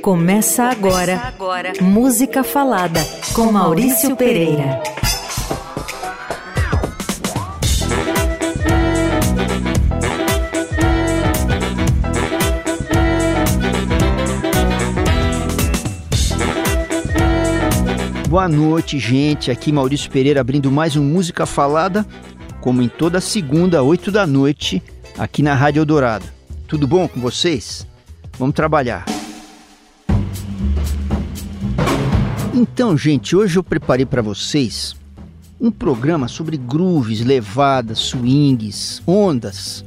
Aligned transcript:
Começa 0.00 0.64
agora, 0.64 1.16
Começa 1.16 1.28
agora. 1.28 1.72
Música 1.80 2.42
Falada 2.42 3.00
com 3.34 3.52
Maurício 3.52 4.16
Pereira. 4.16 4.82
Boa 18.32 18.48
noite, 18.48 18.98
gente. 18.98 19.50
Aqui 19.50 19.70
Maurício 19.70 20.10
Pereira 20.10 20.40
abrindo 20.40 20.72
mais 20.72 20.96
um 20.96 21.04
Música 21.04 21.44
Falada, 21.44 22.06
como 22.62 22.80
em 22.80 22.88
toda 22.88 23.20
segunda, 23.20 23.82
8 23.82 24.10
da 24.10 24.26
noite, 24.26 24.82
aqui 25.18 25.42
na 25.42 25.54
Rádio 25.54 25.80
Eldorado. 25.80 26.24
Tudo 26.66 26.86
bom 26.88 27.06
com 27.06 27.20
vocês? 27.20 27.86
Vamos 28.38 28.54
trabalhar. 28.54 29.11
Então, 32.54 32.98
gente, 32.98 33.34
hoje 33.34 33.58
eu 33.58 33.64
preparei 33.64 34.04
para 34.04 34.20
vocês 34.20 34.94
um 35.58 35.70
programa 35.70 36.28
sobre 36.28 36.56
grooves, 36.58 37.24
levadas, 37.24 37.98
swings, 37.98 39.00
ondas. 39.06 39.84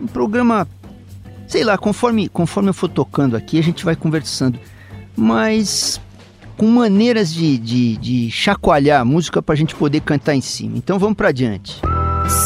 Um 0.00 0.06
programa, 0.06 0.66
sei 1.46 1.64
lá, 1.64 1.76
conforme, 1.76 2.28
conforme 2.28 2.70
eu 2.70 2.74
for 2.74 2.88
tocando 2.88 3.36
aqui, 3.36 3.58
a 3.58 3.62
gente 3.62 3.84
vai 3.84 3.94
conversando. 3.94 4.58
Mas 5.14 6.00
com 6.56 6.66
maneiras 6.66 7.32
de, 7.32 7.58
de, 7.58 7.96
de 7.98 8.30
chacoalhar 8.30 9.02
a 9.02 9.04
música 9.04 9.42
para 9.42 9.54
a 9.54 9.58
gente 9.58 9.74
poder 9.74 10.00
cantar 10.00 10.34
em 10.34 10.40
cima. 10.40 10.78
Então 10.78 10.98
vamos 10.98 11.16
para 11.16 11.28
adiante. 11.28 11.80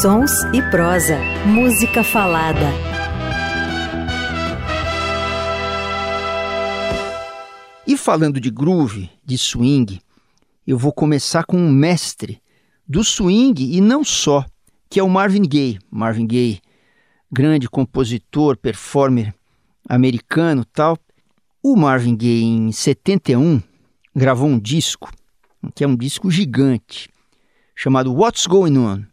Sons 0.01 0.31
e 0.53 0.61
prosa, 0.69 1.17
música 1.45 2.03
falada. 2.03 2.92
E 7.85 7.97
falando 7.97 8.39
de 8.39 8.49
groove, 8.49 9.09
de 9.25 9.37
swing, 9.37 9.99
eu 10.65 10.77
vou 10.77 10.93
começar 10.93 11.43
com 11.43 11.57
um 11.57 11.69
mestre 11.69 12.41
do 12.87 13.03
swing 13.03 13.75
e 13.75 13.81
não 13.81 14.05
só, 14.05 14.45
que 14.89 15.01
é 15.01 15.03
o 15.03 15.09
Marvin 15.09 15.41
Gaye. 15.41 15.79
Marvin 15.91 16.25
Gaye, 16.25 16.61
grande 17.29 17.67
compositor, 17.67 18.55
performer 18.55 19.33
americano, 19.87 20.63
tal. 20.63 20.97
O 21.61 21.75
Marvin 21.75 22.15
Gaye 22.15 22.43
em 22.43 22.71
71 22.71 23.61
gravou 24.15 24.47
um 24.47 24.57
disco, 24.57 25.11
que 25.75 25.83
é 25.83 25.87
um 25.87 25.95
disco 25.97 26.31
gigante, 26.31 27.09
chamado 27.75 28.13
What's 28.13 28.47
Going 28.47 28.77
On, 28.77 29.03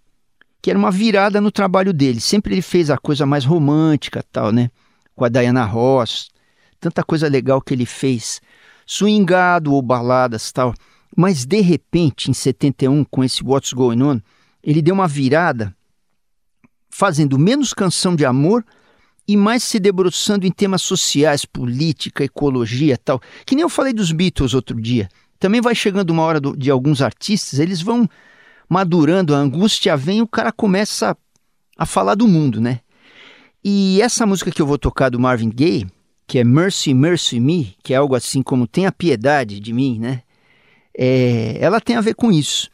que 0.62 0.70
era 0.70 0.78
uma 0.78 0.92
virada 0.92 1.40
no 1.40 1.50
trabalho 1.50 1.92
dele. 1.92 2.20
Sempre 2.20 2.54
ele 2.54 2.62
fez 2.62 2.88
a 2.88 2.96
coisa 2.96 3.26
mais 3.26 3.44
romântica, 3.44 4.24
tal, 4.30 4.52
né? 4.52 4.70
Com 5.16 5.24
a 5.24 5.28
Diana 5.28 5.64
Ross, 5.64 6.30
tanta 6.78 7.02
coisa 7.02 7.26
legal 7.26 7.60
que 7.60 7.74
ele 7.74 7.84
fez 7.84 8.40
swingado 8.90 9.72
ou 9.72 9.80
baladas 9.80 10.50
tal. 10.50 10.74
Mas 11.16 11.46
de 11.46 11.60
repente, 11.60 12.28
em 12.28 12.34
71, 12.34 13.04
com 13.04 13.22
esse 13.22 13.44
What's 13.44 13.72
Going 13.72 14.02
On, 14.02 14.20
ele 14.62 14.82
deu 14.82 14.94
uma 14.94 15.06
virada, 15.06 15.74
fazendo 16.88 17.38
menos 17.38 17.72
canção 17.72 18.16
de 18.16 18.24
amor 18.24 18.64
e 19.28 19.36
mais 19.36 19.62
se 19.62 19.78
debruçando 19.78 20.44
em 20.44 20.50
temas 20.50 20.82
sociais, 20.82 21.44
política, 21.44 22.24
ecologia 22.24 22.98
tal. 22.98 23.20
Que 23.46 23.54
nem 23.54 23.62
eu 23.62 23.68
falei 23.68 23.92
dos 23.92 24.10
Beatles 24.10 24.54
outro 24.54 24.80
dia. 24.80 25.08
Também 25.38 25.60
vai 25.60 25.74
chegando 25.74 26.10
uma 26.10 26.24
hora 26.24 26.40
do, 26.40 26.56
de 26.56 26.68
alguns 26.68 27.00
artistas, 27.00 27.60
eles 27.60 27.80
vão 27.80 28.08
madurando, 28.68 29.34
a 29.34 29.38
angústia 29.38 29.96
vem 29.96 30.18
e 30.18 30.22
o 30.22 30.28
cara 30.28 30.50
começa 30.50 31.16
a, 31.78 31.86
falar 31.86 32.16
do 32.16 32.26
mundo, 32.26 32.60
né? 32.60 32.80
E 33.64 34.00
essa 34.02 34.26
música 34.26 34.50
que 34.50 34.60
eu 34.60 34.66
vou 34.66 34.78
tocar 34.78 35.10
do 35.10 35.20
Marvin 35.20 35.48
Gaye, 35.48 35.86
que 36.30 36.38
é 36.38 36.44
Mercy, 36.44 36.94
Mercy 36.94 37.40
Me, 37.40 37.74
que 37.82 37.92
é 37.92 37.96
algo 37.96 38.14
assim 38.14 38.40
como 38.40 38.64
Tenha 38.64 38.92
piedade 38.92 39.58
de 39.58 39.72
mim, 39.72 39.98
né? 39.98 40.22
É, 40.96 41.58
ela 41.60 41.80
tem 41.80 41.96
a 41.96 42.00
ver 42.00 42.14
com 42.14 42.30
isso. 42.30 42.70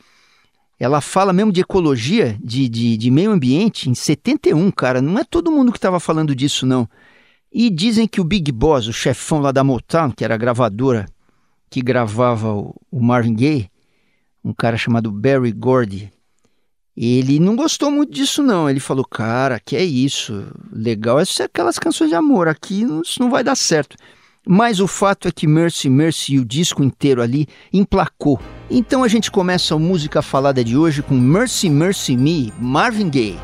Ela 0.78 1.00
fala 1.00 1.32
mesmo 1.32 1.50
de 1.50 1.62
ecologia, 1.62 2.36
de, 2.44 2.68
de, 2.68 2.98
de 2.98 3.10
meio 3.10 3.30
ambiente, 3.30 3.88
em 3.88 3.94
71, 3.94 4.70
cara. 4.70 5.00
Não 5.00 5.18
é 5.18 5.24
todo 5.24 5.50
mundo 5.50 5.72
que 5.72 5.78
estava 5.78 5.98
falando 5.98 6.34
disso, 6.34 6.66
não. 6.66 6.86
E 7.50 7.70
dizem 7.70 8.06
que 8.06 8.20
o 8.20 8.24
Big 8.24 8.52
Boss, 8.52 8.88
o 8.88 8.92
chefão 8.92 9.38
lá 9.40 9.52
da 9.52 9.64
Motown, 9.64 10.10
que 10.10 10.22
era 10.22 10.34
a 10.34 10.38
gravadora 10.38 11.06
que 11.70 11.80
gravava 11.80 12.52
o, 12.52 12.74
o 12.90 13.00
Marvin 13.00 13.34
Gaye, 13.34 13.70
um 14.44 14.52
cara 14.52 14.76
chamado 14.76 15.10
Barry 15.10 15.52
Gordy, 15.52 16.12
ele 16.96 17.38
não 17.38 17.54
gostou 17.54 17.90
muito 17.90 18.12
disso, 18.12 18.42
não. 18.42 18.70
Ele 18.70 18.80
falou, 18.80 19.04
cara, 19.04 19.60
que 19.60 19.76
é 19.76 19.84
isso? 19.84 20.46
Legal 20.72 21.20
é 21.20 21.24
aquelas 21.44 21.78
canções 21.78 22.08
de 22.08 22.16
amor. 22.16 22.48
Aqui 22.48 22.86
isso 23.04 23.20
não 23.20 23.30
vai 23.30 23.44
dar 23.44 23.54
certo. 23.54 23.96
Mas 24.48 24.80
o 24.80 24.86
fato 24.86 25.28
é 25.28 25.32
que 25.32 25.46
Mercy 25.46 25.90
Mercy 25.90 26.34
e 26.34 26.38
o 26.38 26.44
disco 26.44 26.82
inteiro 26.82 27.20
ali 27.20 27.46
emplacou. 27.72 28.40
Então 28.70 29.02
a 29.04 29.08
gente 29.08 29.30
começa 29.30 29.74
a 29.74 29.78
música 29.78 30.22
falada 30.22 30.64
de 30.64 30.76
hoje 30.76 31.02
com 31.02 31.14
Mercy 31.14 31.68
Mercy 31.68 32.16
Me, 32.16 32.52
Marvin 32.58 33.10
Gaye. 33.10 33.38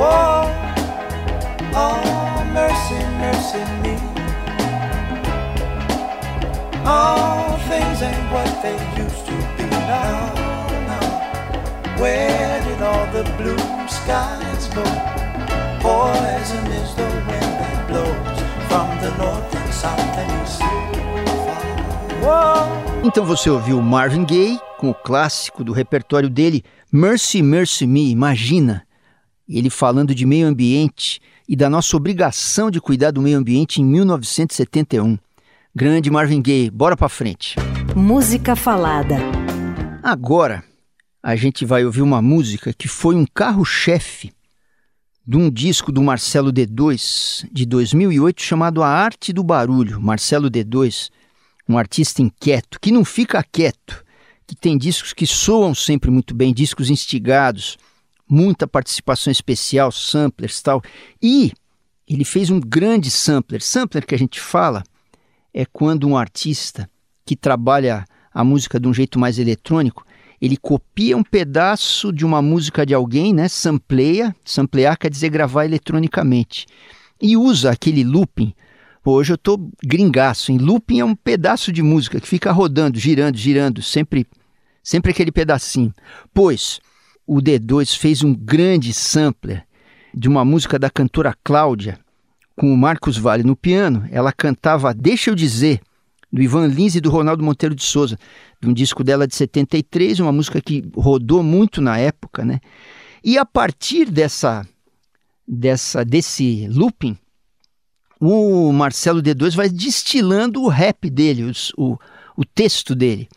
Oh, 0.00 0.44
mercy, 2.52 2.94
mercy 3.20 3.58
me. 3.82 3.98
Things 6.88 7.17
ain't 8.08 8.32
what 8.32 8.50
they 8.62 8.78
used 9.04 9.24
to 9.26 9.36
be 9.56 9.66
now. 9.86 10.48
Where 12.00 12.62
did 12.66 12.80
all 12.82 13.06
the 13.12 13.24
blue 13.38 13.88
skies 13.88 14.68
go? 14.74 14.84
Poison 15.80 16.66
is 16.80 16.94
the 16.94 17.08
wind 17.28 17.54
that 17.60 17.78
blows 17.88 18.38
from 18.68 18.88
the 19.02 19.10
north 19.18 19.54
and 19.56 19.72
south 19.72 20.18
and 20.18 20.30
east. 20.42 20.62
Então 23.04 23.24
você 23.24 23.48
ouviu 23.48 23.80
Marvin 23.80 24.24
Gaye 24.24 24.58
com 24.78 24.90
o 24.90 24.94
clássico 24.94 25.64
do 25.64 25.72
repertório 25.72 26.28
dele, 26.30 26.62
Mercy 26.92 27.42
Mercy 27.42 27.86
Me, 27.86 28.10
imagina. 28.10 28.86
Ele 29.48 29.70
falando 29.70 30.14
de 30.14 30.26
meio 30.26 30.46
ambiente 30.46 31.20
e 31.48 31.56
da 31.56 31.70
nossa 31.70 31.96
obrigação 31.96 32.70
de 32.70 32.80
cuidar 32.80 33.10
do 33.10 33.22
meio 33.22 33.38
ambiente 33.38 33.80
em 33.80 33.84
1971. 33.84 35.18
Grande 35.74 36.10
Marvin 36.10 36.42
Gaye, 36.42 36.70
bora 36.70 36.96
pra 36.96 37.08
frente. 37.08 37.56
Música 37.96 38.54
falada. 38.54 39.16
Agora 40.02 40.62
a 41.22 41.34
gente 41.34 41.64
vai 41.64 41.84
ouvir 41.84 42.02
uma 42.02 42.22
música 42.22 42.72
que 42.72 42.86
foi 42.86 43.14
um 43.14 43.26
carro-chefe 43.26 44.32
de 45.26 45.36
um 45.36 45.50
disco 45.50 45.90
do 45.90 46.02
Marcelo 46.02 46.52
D2 46.52 47.48
de 47.50 47.66
2008 47.66 48.42
chamado 48.42 48.82
A 48.82 48.88
Arte 48.88 49.32
do 49.32 49.42
Barulho. 49.42 50.00
Marcelo 50.00 50.50
D2, 50.50 51.10
um 51.68 51.76
artista 51.76 52.22
inquieto, 52.22 52.78
que 52.80 52.92
não 52.92 53.04
fica 53.04 53.42
quieto, 53.42 54.04
que 54.46 54.54
tem 54.54 54.78
discos 54.78 55.12
que 55.12 55.26
soam 55.26 55.74
sempre 55.74 56.10
muito 56.10 56.34
bem, 56.34 56.54
discos 56.54 56.90
instigados, 56.90 57.76
muita 58.28 58.66
participação 58.66 59.30
especial, 59.30 59.90
samplers 59.90 60.62
tal. 60.62 60.82
E 61.20 61.52
ele 62.06 62.24
fez 62.24 62.48
um 62.48 62.60
grande 62.60 63.10
sampler. 63.10 63.60
Sampler 63.60 64.06
que 64.06 64.14
a 64.14 64.18
gente 64.18 64.40
fala 64.40 64.82
é 65.52 65.66
quando 65.66 66.06
um 66.06 66.16
artista 66.16 66.88
que 67.28 67.36
trabalha 67.36 68.06
a 68.32 68.42
música 68.42 68.80
de 68.80 68.88
um 68.88 68.94
jeito 68.94 69.18
mais 69.18 69.38
eletrônico, 69.38 70.02
ele 70.40 70.56
copia 70.56 71.14
um 71.14 71.22
pedaço 71.22 72.10
de 72.10 72.24
uma 72.24 72.40
música 72.40 72.86
de 72.86 72.94
alguém, 72.94 73.34
né? 73.34 73.48
Sampleia, 73.48 74.34
samplear 74.42 74.96
quer 74.96 75.10
dizer 75.10 75.28
gravar 75.28 75.66
eletronicamente. 75.66 76.64
E 77.20 77.36
usa 77.36 77.70
aquele 77.70 78.02
looping. 78.02 78.54
Hoje 79.04 79.32
eu 79.32 79.34
estou 79.34 79.70
gringaço, 79.84 80.50
em 80.50 80.56
looping 80.56 81.00
é 81.00 81.04
um 81.04 81.14
pedaço 81.14 81.70
de 81.70 81.82
música 81.82 82.18
que 82.18 82.26
fica 82.26 82.50
rodando, 82.50 82.98
girando, 82.98 83.36
girando, 83.36 83.82
sempre, 83.82 84.26
sempre 84.82 85.10
aquele 85.10 85.30
pedacinho. 85.30 85.92
Pois 86.32 86.80
o 87.26 87.42
D2 87.42 87.94
fez 87.94 88.22
um 88.22 88.34
grande 88.34 88.94
sampler 88.94 89.66
de 90.14 90.28
uma 90.28 90.46
música 90.46 90.78
da 90.78 90.88
cantora 90.88 91.34
Cláudia, 91.44 91.98
com 92.56 92.72
o 92.72 92.76
Marcos 92.76 93.18
Vale 93.18 93.42
no 93.42 93.54
piano, 93.54 94.08
ela 94.10 94.32
cantava 94.32 94.94
Deixa 94.94 95.30
Eu 95.30 95.34
Dizer, 95.34 95.80
do 96.32 96.42
Ivan 96.42 96.66
Lins 96.66 96.94
e 96.94 97.00
do 97.00 97.10
Ronaldo 97.10 97.42
Monteiro 97.42 97.74
de 97.74 97.82
Souza, 97.82 98.18
de 98.60 98.68
um 98.68 98.72
disco 98.72 99.02
dela 99.02 99.26
de 99.26 99.34
73, 99.34 100.20
uma 100.20 100.32
música 100.32 100.60
que 100.60 100.84
rodou 100.94 101.42
muito 101.42 101.80
na 101.80 101.98
época, 101.98 102.44
né? 102.44 102.60
E 103.24 103.38
a 103.38 103.44
partir 103.44 104.10
dessa, 104.10 104.66
dessa 105.46 106.04
desse 106.04 106.68
looping, 106.68 107.16
o 108.20 108.72
Marcelo 108.72 109.22
D2 109.22 109.54
vai 109.54 109.68
destilando 109.68 110.62
o 110.62 110.68
rap 110.68 111.08
dele, 111.08 111.44
os, 111.44 111.72
o, 111.76 111.96
o 112.36 112.44
texto 112.44 112.94
dele, 112.94 113.28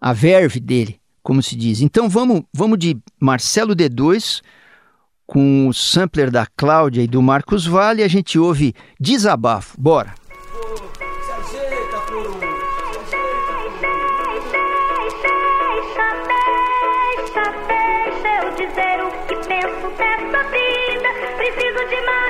a 0.00 0.12
verve 0.12 0.60
dele, 0.60 1.00
como 1.22 1.42
se 1.42 1.56
diz. 1.56 1.80
Então 1.80 2.08
vamos, 2.08 2.42
vamos 2.52 2.78
de 2.78 2.96
Marcelo 3.18 3.74
D2 3.74 4.42
com 5.26 5.68
o 5.68 5.72
sampler 5.72 6.30
da 6.30 6.46
Cláudia 6.46 7.02
e 7.02 7.06
do 7.06 7.22
Marcos 7.22 7.66
Vale, 7.66 8.02
a 8.02 8.08
gente 8.08 8.38
ouve 8.38 8.74
Desabafo. 9.00 9.80
Bora! 9.80 10.23
Dizer 18.66 19.04
o 19.04 19.10
que 19.26 19.36
penso 19.46 19.88
dessa 19.98 20.42
vida. 20.48 21.08
Preciso 21.36 21.88
de 21.88 22.00
mais. 22.06 22.24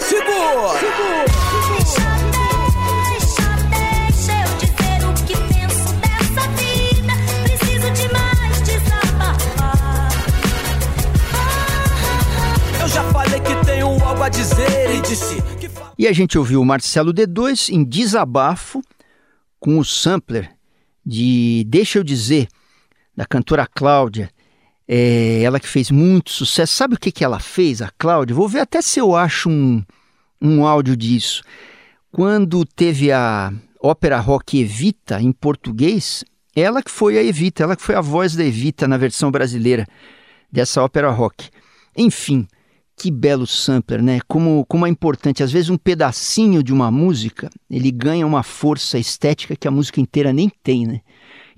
Segura! 0.00 0.78
Segura! 0.78 1.38
já 12.88 13.04
falei 13.12 13.38
que 13.40 13.54
tenho 13.66 13.86
algo 13.86 14.22
a 14.22 14.28
dizer 14.28 14.94
e 14.94 15.00
disse 15.02 15.42
que... 15.60 15.68
E 15.98 16.08
a 16.08 16.12
gente 16.12 16.38
ouviu 16.38 16.60
o 16.60 16.64
Marcelo 16.64 17.12
D2 17.12 17.68
em 17.70 17.84
Desabafo 17.84 18.82
com 19.60 19.78
o 19.78 19.84
sampler 19.84 20.50
de 21.04 21.64
Deixa 21.68 21.98
Eu 21.98 22.04
Dizer, 22.04 22.48
da 23.18 23.26
cantora 23.26 23.66
Cláudia. 23.66 24.30
É, 24.86 25.42
ela 25.42 25.58
que 25.58 25.66
fez 25.66 25.90
muito 25.90 26.30
sucesso. 26.30 26.72
Sabe 26.72 26.94
o 26.94 26.98
que, 26.98 27.10
que 27.10 27.24
ela 27.24 27.40
fez, 27.40 27.82
a 27.82 27.90
Cláudia? 27.98 28.36
Vou 28.36 28.48
ver 28.48 28.60
até 28.60 28.80
se 28.80 29.00
eu 29.00 29.16
acho 29.16 29.50
um, 29.50 29.82
um 30.40 30.64
áudio 30.64 30.96
disso. 30.96 31.42
Quando 32.12 32.64
teve 32.64 33.10
a 33.10 33.52
ópera 33.82 34.20
rock 34.20 34.60
Evita 34.60 35.20
em 35.20 35.32
português, 35.32 36.24
ela 36.54 36.80
que 36.80 36.92
foi 36.92 37.18
a 37.18 37.22
Evita, 37.22 37.64
ela 37.64 37.74
que 37.74 37.82
foi 37.82 37.96
a 37.96 38.00
voz 38.00 38.36
da 38.36 38.44
Evita 38.44 38.86
na 38.86 38.96
versão 38.96 39.32
brasileira 39.32 39.84
dessa 40.50 40.80
ópera 40.80 41.10
rock. 41.10 41.50
Enfim, 41.96 42.46
que 42.96 43.10
belo 43.10 43.48
sampler, 43.48 44.00
né? 44.00 44.20
Como, 44.28 44.64
como 44.66 44.86
é 44.86 44.88
importante. 44.88 45.42
Às 45.42 45.50
vezes 45.50 45.70
um 45.70 45.76
pedacinho 45.76 46.62
de 46.62 46.72
uma 46.72 46.88
música, 46.88 47.50
ele 47.68 47.90
ganha 47.90 48.24
uma 48.24 48.44
força 48.44 48.96
estética 48.96 49.56
que 49.56 49.66
a 49.66 49.72
música 49.72 50.00
inteira 50.00 50.32
nem 50.32 50.48
tem, 50.62 50.86
né? 50.86 51.00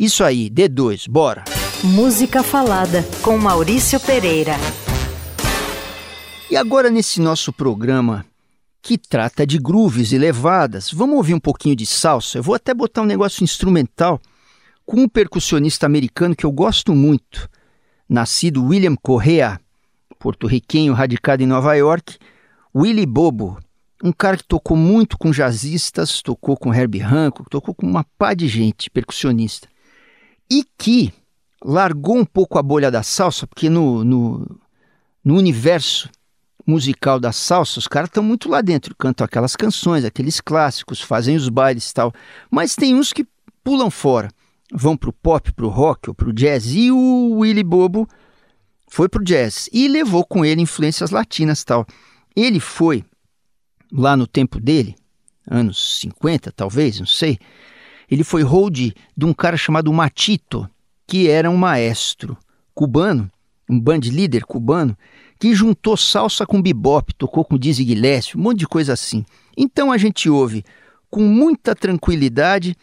Isso 0.00 0.24
aí, 0.24 0.48
D2, 0.48 1.10
bora! 1.10 1.44
Música 1.82 2.42
Falada, 2.42 3.02
com 3.22 3.38
Maurício 3.38 3.98
Pereira. 4.00 4.52
E 6.50 6.56
agora 6.56 6.90
nesse 6.90 7.20
nosso 7.20 7.52
programa 7.52 8.26
que 8.82 8.98
trata 8.98 9.46
de 9.46 9.58
grooves 9.58 10.12
e 10.12 10.18
levadas, 10.18 10.90
vamos 10.90 11.16
ouvir 11.16 11.32
um 11.32 11.40
pouquinho 11.40 11.74
de 11.74 11.86
salsa? 11.86 12.38
Eu 12.38 12.42
vou 12.42 12.54
até 12.54 12.74
botar 12.74 13.00
um 13.00 13.06
negócio 13.06 13.42
instrumental 13.42 14.20
com 14.84 15.00
um 15.00 15.08
percussionista 15.08 15.86
americano 15.86 16.36
que 16.36 16.44
eu 16.44 16.52
gosto 16.52 16.94
muito, 16.94 17.48
nascido 18.06 18.64
William 18.64 18.96
Correa 18.96 19.58
porto-riquenho 20.18 20.92
radicado 20.92 21.42
em 21.42 21.46
Nova 21.46 21.74
York, 21.74 22.18
Willie 22.76 23.06
Bobo, 23.06 23.58
um 24.04 24.12
cara 24.12 24.36
que 24.36 24.44
tocou 24.44 24.76
muito 24.76 25.16
com 25.16 25.30
jazzistas, 25.30 26.20
tocou 26.20 26.58
com 26.58 26.74
Herbie 26.74 27.00
Hancock, 27.00 27.48
tocou 27.48 27.74
com 27.74 27.86
uma 27.86 28.04
pá 28.18 28.34
de 28.34 28.46
gente, 28.46 28.90
percussionista, 28.90 29.66
e 30.50 30.62
que 30.76 31.10
largou 31.64 32.16
um 32.16 32.24
pouco 32.24 32.58
a 32.58 32.62
bolha 32.62 32.90
da 32.90 33.02
salsa, 33.02 33.46
porque 33.46 33.68
no, 33.68 34.04
no, 34.04 34.60
no 35.24 35.36
universo 35.36 36.08
musical 36.66 37.18
da 37.18 37.32
salsa, 37.32 37.78
os 37.78 37.88
caras 37.88 38.08
estão 38.08 38.22
muito 38.22 38.48
lá 38.48 38.60
dentro, 38.60 38.94
cantam 38.94 39.24
aquelas 39.24 39.56
canções, 39.56 40.04
aqueles 40.04 40.40
clássicos, 40.40 41.00
fazem 41.00 41.36
os 41.36 41.48
bailes 41.48 41.90
e 41.90 41.94
tal, 41.94 42.12
mas 42.50 42.74
tem 42.74 42.94
uns 42.94 43.12
que 43.12 43.26
pulam 43.62 43.90
fora, 43.90 44.30
vão 44.72 44.96
pro 44.96 45.12
pop, 45.12 45.52
pro 45.52 45.68
rock 45.68 46.08
ou 46.08 46.14
pro 46.14 46.32
jazz, 46.32 46.74
e 46.74 46.90
o 46.90 47.38
Willie 47.38 47.64
Bobo 47.64 48.08
foi 48.88 49.08
pro 49.08 49.24
jazz 49.24 49.68
e 49.72 49.88
levou 49.88 50.24
com 50.24 50.44
ele 50.44 50.62
influências 50.62 51.10
latinas 51.10 51.64
tal. 51.64 51.86
Ele 52.34 52.60
foi 52.60 53.04
lá 53.92 54.16
no 54.16 54.26
tempo 54.26 54.60
dele, 54.60 54.96
anos 55.48 56.00
50 56.00 56.52
talvez, 56.52 56.98
não 56.98 57.06
sei. 57.06 57.38
Ele 58.10 58.24
foi 58.24 58.42
hold 58.42 58.92
de 59.16 59.24
um 59.24 59.32
cara 59.32 59.56
chamado 59.56 59.92
Matito, 59.92 60.68
que 61.10 61.28
era 61.28 61.50
um 61.50 61.56
maestro 61.56 62.38
cubano, 62.72 63.28
um 63.68 63.80
band 63.80 63.98
líder 64.04 64.44
cubano, 64.44 64.96
que 65.40 65.52
juntou 65.52 65.96
salsa 65.96 66.46
com 66.46 66.62
bebop, 66.62 67.12
tocou 67.14 67.44
com 67.44 67.58
Dizzy 67.58 67.84
Gillespie, 67.84 68.38
um 68.38 68.42
monte 68.42 68.60
de 68.60 68.68
coisa 68.68 68.92
assim. 68.92 69.24
Então 69.56 69.90
a 69.90 69.98
gente 69.98 70.30
ouve 70.30 70.64
com 71.10 71.22
muita 71.22 71.74
tranquilidade 71.74 72.76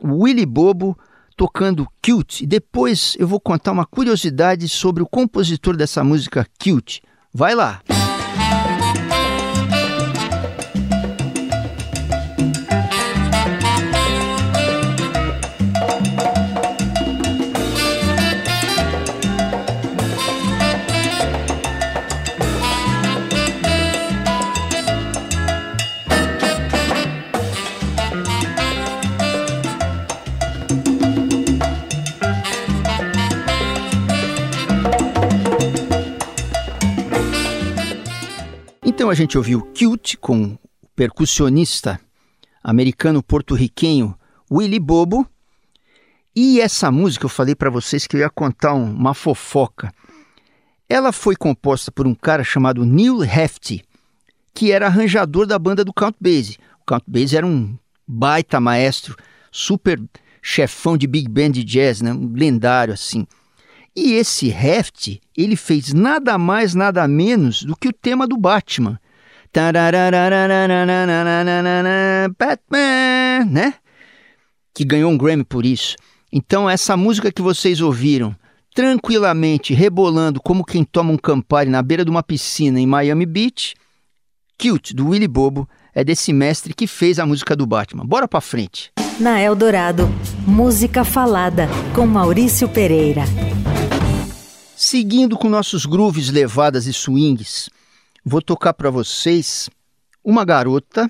o 0.00 0.22
Willy 0.22 0.46
Bobo 0.46 0.96
tocando 1.36 1.86
Cute. 2.02 2.44
E 2.44 2.46
depois 2.46 3.16
eu 3.18 3.28
vou 3.28 3.38
contar 3.38 3.72
uma 3.72 3.84
curiosidade 3.84 4.66
sobre 4.66 5.02
o 5.02 5.06
compositor 5.06 5.76
dessa 5.76 6.02
música 6.02 6.46
Cute. 6.58 7.02
Vai 7.34 7.54
lá! 7.54 7.82
Então 39.04 39.10
a 39.10 39.14
gente 39.14 39.36
ouviu 39.36 39.60
Cute 39.78 40.16
com 40.16 40.44
o 40.44 40.58
percussionista 40.96 42.00
americano-porto-riquenho 42.62 44.18
Willy 44.50 44.80
Bobo. 44.80 45.28
E 46.34 46.58
essa 46.58 46.90
música 46.90 47.26
eu 47.26 47.28
falei 47.28 47.54
para 47.54 47.68
vocês 47.68 48.06
que 48.06 48.16
eu 48.16 48.20
ia 48.20 48.30
contar 48.30 48.72
uma 48.72 49.12
fofoca. 49.12 49.92
Ela 50.88 51.12
foi 51.12 51.36
composta 51.36 51.92
por 51.92 52.06
um 52.06 52.14
cara 52.14 52.42
chamado 52.42 52.82
Neil 52.86 53.22
Hefti, 53.22 53.84
que 54.54 54.72
era 54.72 54.86
arranjador 54.86 55.44
da 55.44 55.58
banda 55.58 55.84
do 55.84 55.92
Count 55.92 56.16
Basie. 56.18 56.56
O 56.80 56.86
Count 56.86 57.04
Basie 57.06 57.36
era 57.36 57.46
um 57.46 57.76
baita 58.08 58.58
maestro, 58.58 59.18
super 59.52 60.02
chefão 60.40 60.96
de 60.96 61.06
big 61.06 61.28
band 61.28 61.50
de 61.50 61.62
jazz, 61.62 62.00
né? 62.00 62.10
um 62.10 62.32
lendário 62.32 62.94
assim. 62.94 63.26
E 63.96 64.14
esse 64.14 64.48
Heft, 64.48 65.20
ele 65.36 65.54
fez 65.54 65.92
nada 65.92 66.36
mais, 66.36 66.74
nada 66.74 67.06
menos 67.06 67.62
do 67.62 67.76
que 67.76 67.88
o 67.88 67.92
tema 67.92 68.26
do 68.26 68.36
Batman. 68.36 68.98
Batman, 72.36 73.44
né? 73.48 73.74
Que 74.74 74.84
ganhou 74.84 75.12
um 75.12 75.16
Grammy 75.16 75.44
por 75.44 75.64
isso. 75.64 75.94
Então, 76.32 76.68
essa 76.68 76.96
música 76.96 77.30
que 77.30 77.40
vocês 77.40 77.80
ouviram, 77.80 78.34
tranquilamente 78.74 79.72
rebolando 79.72 80.40
como 80.40 80.64
quem 80.64 80.82
toma 80.82 81.12
um 81.12 81.16
Campari 81.16 81.70
na 81.70 81.80
beira 81.80 82.04
de 82.04 82.10
uma 82.10 82.24
piscina 82.24 82.80
em 82.80 82.86
Miami 82.86 83.24
Beach, 83.24 83.76
Cute, 84.60 84.92
do 84.92 85.10
Willy 85.10 85.28
Bobo, 85.28 85.68
é 85.94 86.02
desse 86.02 86.32
mestre 86.32 86.74
que 86.74 86.88
fez 86.88 87.20
a 87.20 87.26
música 87.26 87.54
do 87.54 87.64
Batman. 87.64 88.04
Bora 88.04 88.26
pra 88.26 88.40
frente. 88.40 88.90
Na 89.20 89.40
Eldorado, 89.40 90.08
música 90.44 91.04
falada 91.04 91.68
com 91.94 92.04
Maurício 92.04 92.68
Pereira. 92.68 93.22
Seguindo 94.76 95.38
com 95.38 95.48
nossos 95.48 95.86
grooves, 95.86 96.30
levadas 96.30 96.86
e 96.86 96.92
swings, 96.92 97.70
vou 98.24 98.42
tocar 98.42 98.74
para 98.74 98.90
vocês 98.90 99.70
uma 100.22 100.44
garota 100.44 101.08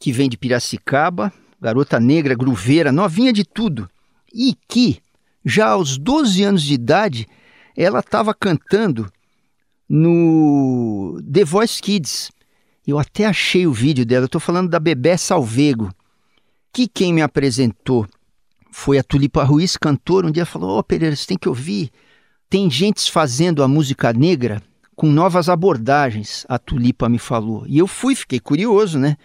que 0.00 0.10
vem 0.10 0.30
de 0.30 0.38
Piracicaba, 0.38 1.30
garota 1.60 2.00
negra, 2.00 2.34
gruveira, 2.34 2.90
novinha 2.90 3.34
de 3.34 3.44
tudo, 3.44 3.88
e 4.32 4.56
que, 4.66 4.98
já 5.44 5.68
aos 5.68 5.98
12 5.98 6.42
anos 6.42 6.62
de 6.62 6.72
idade, 6.72 7.28
ela 7.76 8.00
estava 8.00 8.32
cantando 8.32 9.12
no 9.86 11.20
The 11.30 11.44
Voice 11.44 11.82
Kids. 11.82 12.30
Eu 12.86 12.98
até 12.98 13.26
achei 13.26 13.66
o 13.66 13.74
vídeo 13.74 14.06
dela, 14.06 14.24
estou 14.24 14.40
falando 14.40 14.70
da 14.70 14.80
Bebé 14.80 15.18
Salvego, 15.18 15.92
que 16.72 16.88
quem 16.88 17.12
me 17.12 17.20
apresentou 17.20 18.06
foi 18.72 18.98
a 18.98 19.04
Tulipa 19.04 19.44
Ruiz, 19.44 19.76
cantora, 19.76 20.26
um 20.26 20.30
dia 20.30 20.46
falou, 20.46 20.76
ô 20.76 20.78
oh, 20.78 20.82
Pereira, 20.82 21.14
você 21.14 21.26
tem 21.26 21.36
que 21.36 21.48
ouvir 21.48 21.90
tem 22.48 22.70
gente 22.70 23.10
fazendo 23.10 23.62
a 23.62 23.68
música 23.68 24.12
negra 24.12 24.62
com 24.94 25.10
novas 25.10 25.48
abordagens, 25.48 26.46
a 26.48 26.58
Tulipa 26.58 27.08
me 27.08 27.18
falou. 27.18 27.64
E 27.66 27.78
eu 27.78 27.86
fui, 27.86 28.14
fiquei 28.14 28.40
curioso, 28.40 28.98
né? 28.98 29.16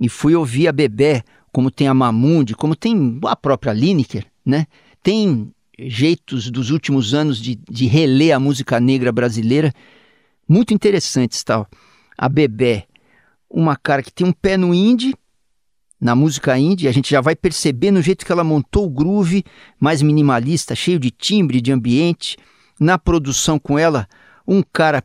E 0.00 0.08
fui 0.08 0.34
ouvir 0.34 0.66
a 0.66 0.72
Bebé, 0.72 1.22
como 1.52 1.70
tem 1.70 1.86
a 1.86 1.94
Mamundi, 1.94 2.54
como 2.54 2.74
tem 2.74 3.20
a 3.24 3.36
própria 3.36 3.72
Lineker, 3.72 4.26
né? 4.44 4.66
Tem 5.02 5.52
jeitos 5.78 6.50
dos 6.50 6.70
últimos 6.70 7.14
anos 7.14 7.38
de, 7.38 7.54
de 7.70 7.86
reler 7.86 8.34
a 8.34 8.40
música 8.40 8.80
negra 8.80 9.12
brasileira 9.12 9.72
muito 10.48 10.74
interessantes, 10.74 11.44
tal. 11.44 11.68
A 12.18 12.28
Bebé, 12.28 12.86
uma 13.48 13.76
cara 13.76 14.02
que 14.02 14.12
tem 14.12 14.26
um 14.26 14.32
pé 14.32 14.56
no 14.56 14.74
indie, 14.74 15.14
na 16.00 16.14
música 16.14 16.58
indie, 16.58 16.88
a 16.88 16.92
gente 16.92 17.10
já 17.10 17.20
vai 17.20 17.36
perceber 17.36 17.90
no 17.90 18.02
jeito 18.02 18.26
que 18.26 18.32
ela 18.32 18.44
montou 18.44 18.86
o 18.86 18.90
groove, 18.90 19.44
mais 19.78 20.02
minimalista, 20.02 20.74
cheio 20.74 20.98
de 20.98 21.10
timbre, 21.10 21.60
de 21.60 21.70
ambiente 21.70 22.36
na 22.78 22.98
produção 22.98 23.58
com 23.58 23.78
ela 23.78 24.08
um 24.46 24.62
cara 24.62 25.02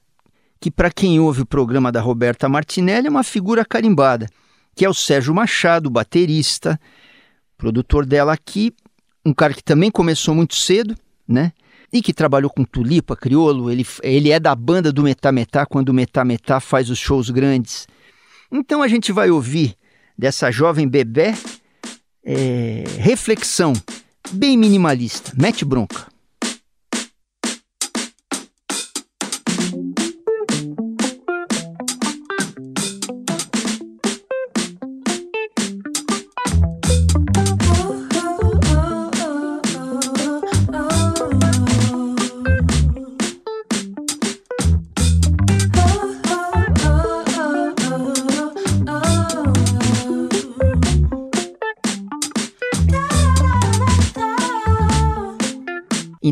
que, 0.60 0.70
para 0.70 0.92
quem 0.92 1.20
ouve 1.20 1.42
o 1.42 1.46
programa 1.46 1.92
da 1.92 2.02
Roberta 2.02 2.50
Martinelli, 2.50 3.08
é 3.08 3.10
uma 3.10 3.24
figura 3.24 3.64
carimbada, 3.64 4.28
que 4.76 4.84
é 4.84 4.90
o 4.90 4.94
Sérgio 4.94 5.34
Machado, 5.34 5.90
baterista, 5.90 6.80
produtor 7.58 8.06
dela 8.06 8.34
aqui, 8.34 8.74
um 9.26 9.34
cara 9.34 9.54
que 9.54 9.64
também 9.64 9.90
começou 9.90 10.36
muito 10.36 10.56
cedo, 10.56 10.96
né? 11.28 11.54
e 11.92 12.02
que 12.02 12.14
trabalhou 12.14 12.50
com 12.50 12.64
Tulipa, 12.64 13.16
Criolo, 13.16 13.72
ele, 13.72 13.86
ele 14.04 14.32
é 14.32 14.40
da 14.40 14.56
banda 14.56 14.92
do 14.92 15.04
Metá 15.04 15.32
Metá, 15.32 15.66
quando 15.66 15.90
o 15.90 15.94
Metá 15.94 16.24
Metá 16.24 16.60
faz 16.60 16.90
os 16.90 17.00
shows 17.00 17.30
grandes. 17.30 17.88
Então 18.52 18.82
a 18.82 18.88
gente 18.88 19.12
vai 19.12 19.30
ouvir 19.30 19.76
dessa 20.18 20.52
jovem 20.52 20.88
bebê 20.88 21.34
é, 22.24 22.84
reflexão 23.00 23.74
bem 24.32 24.58
minimalista. 24.58 25.32
Mete 25.36 25.66
bronca. 25.66 26.08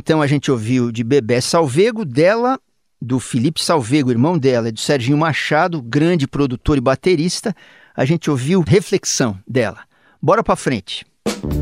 Então 0.07 0.21
a 0.21 0.27
gente 0.27 0.49
ouviu 0.49 0.89
de 0.89 1.03
Bebê 1.03 1.41
Salvego, 1.41 2.05
dela, 2.05 2.57
do 3.01 3.19
Felipe 3.19 3.61
Salvego, 3.61 4.09
irmão 4.09 4.37
dela, 4.37 4.71
do 4.71 4.79
Serginho 4.79 5.17
Machado, 5.17 5.81
grande 5.81 6.25
produtor 6.25 6.77
e 6.77 6.81
baterista. 6.81 7.53
A 7.93 8.05
gente 8.05 8.31
ouviu 8.31 8.63
Reflexão 8.65 9.37
dela. 9.45 9.79
Bora 10.21 10.41
pra 10.41 10.55
frente. 10.55 11.05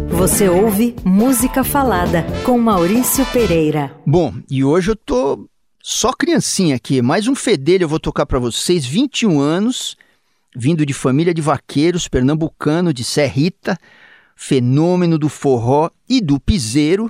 Você 0.09 0.47
ouve 0.47 0.95
Música 1.03 1.63
Falada 1.63 2.23
com 2.45 2.59
Maurício 2.59 3.25
Pereira. 3.33 3.91
Bom, 4.05 4.35
e 4.47 4.63
hoje 4.63 4.91
eu 4.91 4.95
tô 4.95 5.49
só 5.81 6.13
criancinha 6.13 6.75
aqui. 6.75 7.01
Mais 7.01 7.27
um 7.27 7.33
fedelho 7.33 7.85
eu 7.85 7.89
vou 7.89 7.99
tocar 7.99 8.27
para 8.27 8.37
vocês. 8.37 8.85
21 8.85 9.39
anos, 9.39 9.97
vindo 10.55 10.85
de 10.85 10.93
família 10.93 11.33
de 11.33 11.41
vaqueiros, 11.41 12.07
pernambucano, 12.07 12.93
de 12.93 13.03
Serrita, 13.03 13.75
fenômeno 14.35 15.17
do 15.17 15.29
forró 15.29 15.89
e 16.07 16.21
do 16.21 16.39
piseiro 16.39 17.09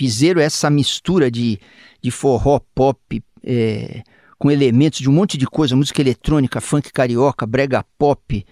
Piseiro 0.00 0.40
é 0.40 0.44
essa 0.44 0.70
mistura 0.70 1.30
de, 1.30 1.60
de 2.00 2.10
forró, 2.10 2.58
pop, 2.74 3.22
é, 3.44 4.02
com 4.38 4.50
elementos 4.50 4.98
de 4.98 5.10
um 5.10 5.12
monte 5.12 5.36
de 5.36 5.44
coisa, 5.44 5.76
música 5.76 6.00
eletrônica, 6.00 6.58
funk 6.58 6.90
carioca, 6.90 7.44
brega 7.44 7.84
pop, 7.98 8.46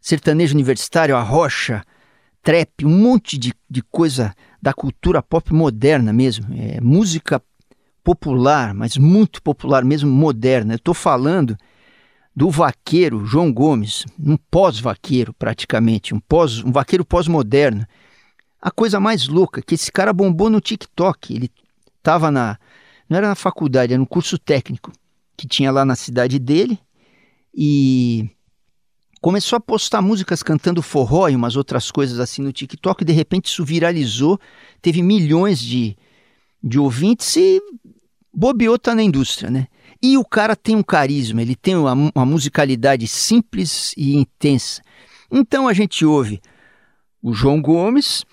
sertanejo 0.00 0.54
universitário, 0.54 1.14
arrocha, 1.14 1.84
trap, 2.42 2.86
um 2.86 2.88
monte 2.88 3.36
de, 3.36 3.52
de 3.68 3.82
coisa 3.82 4.34
da 4.62 4.72
cultura 4.72 5.22
pop 5.22 5.52
moderna 5.52 6.14
mesmo. 6.14 6.46
É, 6.54 6.80
música 6.80 7.42
popular, 8.02 8.72
mas 8.72 8.96
muito 8.96 9.42
popular 9.42 9.84
mesmo, 9.84 10.10
moderna. 10.10 10.72
Eu 10.72 10.76
estou 10.76 10.94
falando 10.94 11.58
do 12.34 12.48
vaqueiro 12.48 13.22
João 13.26 13.52
Gomes, 13.52 14.06
um 14.18 14.38
pós-vaqueiro 14.50 15.34
praticamente, 15.34 16.14
um, 16.14 16.20
pós, 16.20 16.64
um 16.64 16.72
vaqueiro 16.72 17.04
pós-moderno 17.04 17.86
a 18.60 18.70
coisa 18.70 18.98
mais 18.98 19.28
louca, 19.28 19.62
que 19.62 19.74
esse 19.74 19.90
cara 19.92 20.12
bombou 20.12 20.50
no 20.50 20.60
TikTok. 20.60 21.34
Ele 21.34 21.50
estava 21.98 22.30
na. 22.30 22.58
Não 23.08 23.16
era 23.16 23.28
na 23.28 23.34
faculdade, 23.34 23.92
era 23.92 24.00
no 24.00 24.06
curso 24.06 24.38
técnico 24.38 24.92
que 25.36 25.46
tinha 25.46 25.70
lá 25.70 25.84
na 25.84 25.94
cidade 25.94 26.38
dele. 26.38 26.78
E 27.54 28.28
começou 29.20 29.56
a 29.56 29.60
postar 29.60 30.02
músicas 30.02 30.42
cantando 30.42 30.82
forró 30.82 31.28
e 31.28 31.36
umas 31.36 31.56
outras 31.56 31.90
coisas 31.90 32.18
assim 32.18 32.42
no 32.42 32.52
TikTok. 32.52 33.02
E 33.02 33.04
de 33.04 33.12
repente 33.12 33.46
isso 33.46 33.64
viralizou, 33.64 34.38
teve 34.80 35.02
milhões 35.02 35.60
de, 35.60 35.96
de 36.62 36.78
ouvintes 36.78 37.36
e 37.36 37.60
bobeou 38.32 38.78
tá 38.78 38.94
na 38.94 39.02
indústria, 39.02 39.50
né? 39.50 39.68
E 40.02 40.18
o 40.18 40.24
cara 40.24 40.54
tem 40.54 40.76
um 40.76 40.82
carisma, 40.82 41.40
ele 41.40 41.56
tem 41.56 41.74
uma, 41.74 41.92
uma 42.14 42.26
musicalidade 42.26 43.06
simples 43.06 43.94
e 43.96 44.14
intensa. 44.14 44.82
Então 45.30 45.66
a 45.66 45.72
gente 45.72 46.04
ouve 46.04 46.40
o 47.22 47.32
João 47.32 47.60
Gomes 47.60 48.24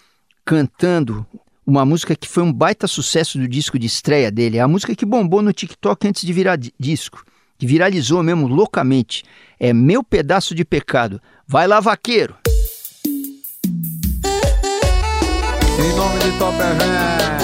cantando 0.45 1.25
uma 1.65 1.85
música 1.85 2.15
que 2.15 2.27
foi 2.27 2.43
um 2.43 2.51
baita 2.51 2.87
sucesso 2.87 3.37
do 3.37 3.47
disco 3.47 3.79
de 3.79 3.87
estreia 3.87 4.29
dele. 4.29 4.57
É 4.57 4.61
a 4.61 4.67
música 4.67 4.95
que 4.95 5.05
bombou 5.05 5.41
no 5.41 5.53
TikTok 5.53 6.07
antes 6.07 6.25
de 6.25 6.33
virar 6.33 6.57
disco, 6.79 7.23
que 7.57 7.65
viralizou 7.65 8.21
mesmo 8.21 8.47
loucamente. 8.47 9.23
É 9.59 9.71
Meu 9.73 10.03
Pedaço 10.03 10.53
de 10.53 10.65
Pecado. 10.65 11.21
Vai 11.47 11.67
lá, 11.67 11.79
vaqueiro! 11.79 12.35
Em 15.79 15.95
nome 15.95 16.19
de. 16.19 17.42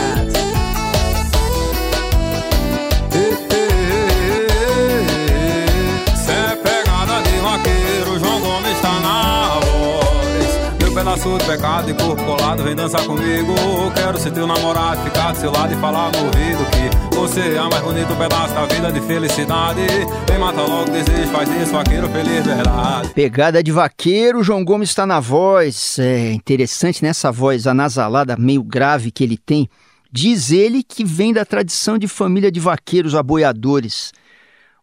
Pecado 11.46 11.90
e 11.90 11.94
corpo 11.96 12.24
colado, 12.24 12.64
vem 12.64 12.76
dançar 12.76 13.04
comigo. 13.06 13.56
Quero 13.96 14.20
ser 14.20 14.32
teu 14.32 14.46
namorado, 14.46 15.02
ficar 15.04 15.32
do 15.32 15.40
seu 15.40 15.52
lado 15.52 15.74
e 15.74 15.78
falar 15.78 16.12
no 16.12 16.26
ouvido 16.26 16.64
que 16.70 17.16
você 17.16 17.56
é 17.56 17.62
mais 17.62 17.84
bonito 17.84 18.16
pedaço 18.16 18.54
da 18.54 18.66
vida 18.66 18.92
de 18.92 19.02
felicidade. 19.02 19.82
Vem 20.28 20.38
matar 20.38 20.68
logo 20.68 20.92
desejo, 20.92 21.32
faz 21.32 21.50
isso, 21.50 21.72
vaqueiro 21.72 22.08
feliz, 22.10 22.46
verdade. 22.46 23.10
Pegada 23.10 23.64
de 23.64 23.72
vaqueiro, 23.72 24.44
João 24.44 24.64
Gomes 24.64 24.90
está 24.90 25.08
na 25.08 25.20
voz. 25.20 25.98
É 25.98 26.32
interessante 26.32 27.02
nessa 27.02 27.32
voz 27.32 27.66
anasalada, 27.66 28.38
meio 28.38 28.62
grave 28.62 29.10
que 29.10 29.24
ele 29.24 29.38
tem. 29.38 29.68
Diz 30.12 30.52
ele 30.52 30.84
que 30.84 31.04
vem 31.04 31.34
da 31.34 31.44
tradição 31.44 31.98
de 31.98 32.08
família 32.08 32.52
de 32.52 32.60
vaqueiros 32.60 33.16
aboiadores. 33.16 34.12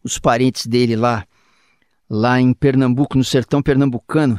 Os 0.03 0.19
parentes 0.19 0.67
dele 0.67 0.97
lá, 0.97 1.25
lá 2.11 2.41
em 2.41 2.53
Pernambuco, 2.53 3.17
no 3.17 3.25
sertão 3.25 3.63
pernambucano. 3.63 4.39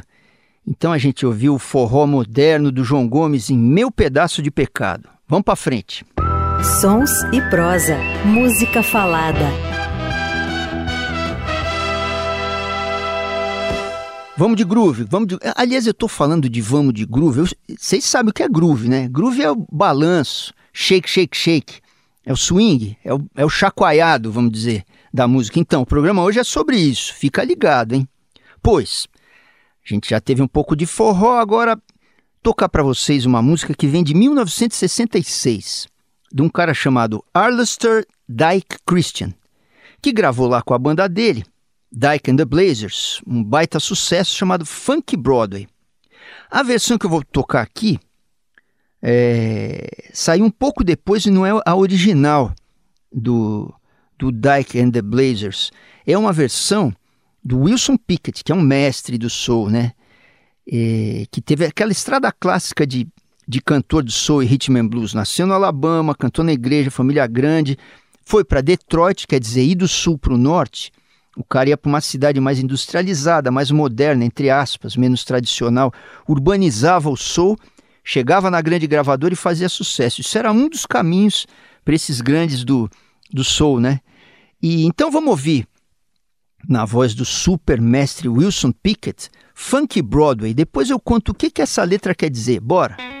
Então 0.70 0.92
a 0.92 0.98
gente 0.98 1.24
ouviu 1.24 1.54
o 1.54 1.58
forró 1.58 2.06
moderno 2.06 2.70
do 2.70 2.84
João 2.84 3.08
Gomes 3.08 3.48
em 3.48 3.56
Meu 3.56 3.90
Pedaço 3.90 4.42
de 4.42 4.50
Pecado. 4.50 5.08
Vamos 5.26 5.44
para 5.44 5.56
frente. 5.56 6.04
Sons 6.80 7.10
e 7.32 7.40
prosa, 7.48 7.96
música 8.26 8.82
falada. 8.82 9.46
Vamos 14.36 14.58
de 14.58 14.64
groove, 14.64 15.04
vamos 15.08 15.28
de... 15.28 15.38
Aliás, 15.56 15.86
eu 15.86 15.92
estou 15.92 16.08
falando 16.08 16.50
de 16.50 16.60
vamos 16.60 16.92
de 16.92 17.06
groove. 17.06 17.40
Eu... 17.40 17.48
Vocês 17.76 18.04
sabem 18.04 18.30
o 18.30 18.32
que 18.32 18.42
é 18.42 18.48
groove, 18.48 18.88
né? 18.88 19.08
Groove 19.08 19.42
é 19.42 19.50
o 19.50 19.66
balanço, 19.72 20.52
shake, 20.72 21.08
shake, 21.08 21.36
shake. 21.36 21.80
É 22.26 22.32
o 22.32 22.36
swing, 22.36 22.96
é 23.02 23.14
o, 23.14 23.24
é 23.34 23.44
o 23.44 23.48
chacoalhado, 23.48 24.30
vamos 24.30 24.52
dizer, 24.52 24.84
da 25.12 25.26
música. 25.26 25.58
Então, 25.58 25.80
o 25.80 25.86
programa 25.86 26.22
hoje 26.22 26.38
é 26.38 26.44
sobre 26.44 26.76
isso. 26.76 27.14
Fica 27.14 27.42
ligado, 27.42 27.94
hein? 27.94 28.06
Pois, 28.62 29.08
a 29.88 29.94
gente 29.94 30.10
já 30.10 30.20
teve 30.20 30.42
um 30.42 30.48
pouco 30.48 30.76
de 30.76 30.84
forró, 30.84 31.38
agora 31.38 31.80
tocar 32.42 32.68
para 32.68 32.82
vocês 32.82 33.24
uma 33.24 33.40
música 33.40 33.74
que 33.74 33.86
vem 33.86 34.04
de 34.04 34.14
1966, 34.14 35.86
de 36.32 36.42
um 36.42 36.48
cara 36.48 36.74
chamado 36.74 37.24
Arlister 37.32 38.06
Dyke 38.28 38.76
Christian, 38.86 39.32
que 40.02 40.12
gravou 40.12 40.46
lá 40.46 40.60
com 40.60 40.74
a 40.74 40.78
banda 40.78 41.08
dele, 41.08 41.44
Dyke 41.90 42.30
and 42.30 42.36
the 42.36 42.44
Blazers, 42.44 43.22
um 43.26 43.42
baita 43.42 43.80
sucesso 43.80 44.36
chamado 44.36 44.66
Funk 44.66 45.16
Broadway. 45.16 45.66
A 46.50 46.62
versão 46.62 46.98
que 46.98 47.06
eu 47.06 47.10
vou 47.10 47.24
tocar 47.24 47.62
aqui 47.62 47.98
é, 49.02 50.10
saiu 50.12 50.44
um 50.44 50.50
pouco 50.50 50.84
depois 50.84 51.24
e 51.24 51.30
não 51.30 51.46
é 51.46 51.50
a 51.64 51.74
original 51.74 52.52
do, 53.10 53.72
do 54.18 54.30
Dyke 54.30 54.78
and 54.78 54.90
the 54.90 55.00
Blazers. 55.00 55.70
É 56.06 56.16
uma 56.16 56.32
versão 56.32 56.92
do 57.48 57.60
Wilson 57.60 57.96
Pickett, 57.96 58.44
que 58.44 58.52
é 58.52 58.54
um 58.54 58.60
mestre 58.60 59.16
do 59.16 59.30
soul, 59.30 59.70
né? 59.70 59.92
E, 60.66 61.26
que 61.30 61.40
teve 61.40 61.64
aquela 61.64 61.90
estrada 61.90 62.30
clássica 62.30 62.86
de, 62.86 63.08
de 63.48 63.62
cantor 63.62 64.04
de 64.04 64.12
soul 64.12 64.42
e 64.42 64.46
rhythm 64.46 64.76
and 64.76 64.86
blues. 64.86 65.14
Nasceu 65.14 65.46
no 65.46 65.54
Alabama, 65.54 66.14
cantou 66.14 66.44
na 66.44 66.52
igreja, 66.52 66.90
família 66.90 67.26
grande, 67.26 67.78
foi 68.22 68.44
para 68.44 68.60
Detroit, 68.60 69.26
quer 69.26 69.40
dizer, 69.40 69.62
ir 69.62 69.76
do 69.76 69.88
sul 69.88 70.18
para 70.18 70.34
o 70.34 70.36
norte. 70.36 70.92
O 71.34 71.42
cara 71.42 71.70
ia 71.70 71.76
para 71.78 71.88
uma 71.88 72.02
cidade 72.02 72.38
mais 72.38 72.58
industrializada, 72.58 73.50
mais 73.50 73.70
moderna, 73.70 74.26
entre 74.26 74.50
aspas, 74.50 74.94
menos 74.94 75.24
tradicional, 75.24 75.90
urbanizava 76.28 77.08
o 77.08 77.16
soul, 77.16 77.56
chegava 78.04 78.50
na 78.50 78.60
grande 78.60 78.86
gravadora 78.86 79.32
e 79.32 79.36
fazia 79.36 79.70
sucesso. 79.70 80.20
Isso 80.20 80.36
era 80.36 80.52
um 80.52 80.68
dos 80.68 80.84
caminhos 80.84 81.46
para 81.82 81.94
esses 81.94 82.20
grandes 82.20 82.62
do, 82.62 82.90
do 83.32 83.42
soul, 83.42 83.80
né? 83.80 84.00
E 84.60 84.84
então 84.84 85.10
vamos 85.10 85.30
ouvir 85.30 85.66
na 86.66 86.84
voz 86.84 87.14
do 87.14 87.24
super 87.24 87.80
mestre 87.80 88.28
Wilson 88.28 88.72
Pickett, 88.72 89.30
Funk 89.54 90.00
Broadway. 90.00 90.54
Depois 90.54 90.88
eu 90.90 90.98
conto 90.98 91.30
o 91.30 91.34
que, 91.34 91.50
que 91.50 91.62
essa 91.62 91.84
letra 91.84 92.14
quer 92.14 92.30
dizer. 92.30 92.60
Bora! 92.60 93.17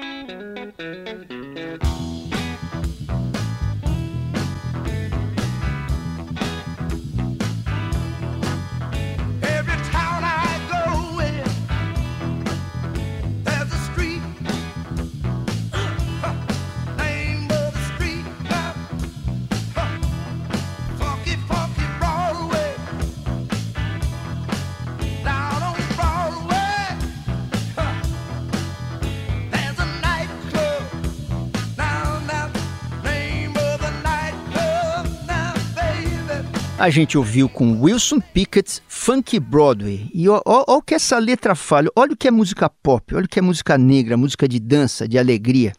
A 36.78 36.90
gente 36.90 37.18
ouviu 37.18 37.48
com 37.48 37.82
Wilson 37.82 38.20
Pickett 38.20 38.80
Funky 38.86 39.40
Broadway. 39.40 40.08
E 40.14 40.28
olha 40.28 40.42
o 40.46 40.80
que 40.80 40.94
essa 40.94 41.18
letra 41.18 41.56
fala. 41.56 41.88
Olha 41.96 42.12
o 42.12 42.16
que 42.16 42.28
é 42.28 42.30
música 42.30 42.70
pop, 42.70 43.16
olha 43.16 43.24
o 43.24 43.28
que 43.28 43.40
é 43.40 43.42
música 43.42 43.76
negra, 43.76 44.16
música 44.16 44.46
de 44.46 44.60
dança, 44.60 45.08
de 45.08 45.18
alegria. 45.18 45.72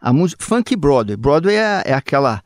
A 0.00 0.12
música 0.12 0.44
Funky 0.44 0.76
Broadway. 0.76 1.16
Broadway 1.16 1.56
é, 1.56 1.82
é 1.86 1.92
aquela 1.92 2.40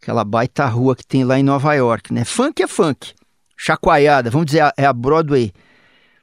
aquela 0.00 0.24
baita 0.24 0.66
rua 0.66 0.96
que 0.96 1.06
tem 1.06 1.22
lá 1.22 1.38
em 1.38 1.44
Nova 1.44 1.72
York, 1.74 2.12
né? 2.12 2.24
Funk 2.24 2.60
é 2.60 2.66
funk. 2.66 3.14
Chacoalhada, 3.56 4.28
vamos 4.28 4.46
dizer, 4.46 4.72
é 4.76 4.84
a 4.84 4.92
Broadway. 4.92 5.52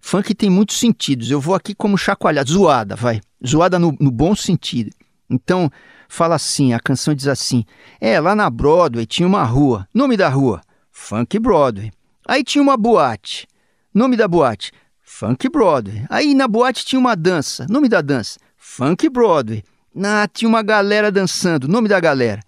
Funk 0.02 0.36
tem 0.36 0.50
muitos 0.50 0.78
sentidos. 0.78 1.32
Eu 1.32 1.40
vou 1.40 1.56
aqui 1.56 1.74
como 1.74 1.98
chacoalhada, 1.98 2.52
zoada, 2.52 2.96
vai. 2.98 3.22
Zoada 3.48 3.80
no, 3.80 3.96
no 4.02 4.12
bom 4.12 4.36
sentido. 4.36 4.92
Então, 5.30 5.72
fala 6.10 6.36
assim, 6.36 6.74
a 6.74 6.80
canção 6.80 7.14
diz 7.14 7.28
assim: 7.28 7.64
É, 8.02 8.20
lá 8.20 8.36
na 8.36 8.50
Broadway 8.50 9.06
tinha 9.06 9.26
uma 9.26 9.46
rua. 9.46 9.88
Nome 9.94 10.18
da 10.18 10.28
rua? 10.28 10.62
Funk 11.02 11.40
Broadway. 11.40 11.92
Aí 12.28 12.44
tinha 12.44 12.62
uma 12.62 12.76
boate. 12.78 13.48
Nome 13.92 14.18
da 14.18 14.28
boate? 14.28 14.72
Funk 15.02 15.50
Broadway. 15.50 16.06
Aí 16.10 16.36
na 16.36 16.48
boate 16.48 16.86
tinha 16.86 17.00
uma 17.00 17.16
dança. 17.16 17.66
Nome 17.68 17.88
da 17.88 18.02
dança? 18.02 18.38
Funk 18.58 19.10
Broadway. 19.10 19.64
Ah, 20.04 20.28
tinha 20.32 20.48
uma 20.48 20.62
galera 20.62 21.10
dançando. 21.10 21.68
Nome 21.68 21.88
da 21.88 22.00
galera? 22.00 22.42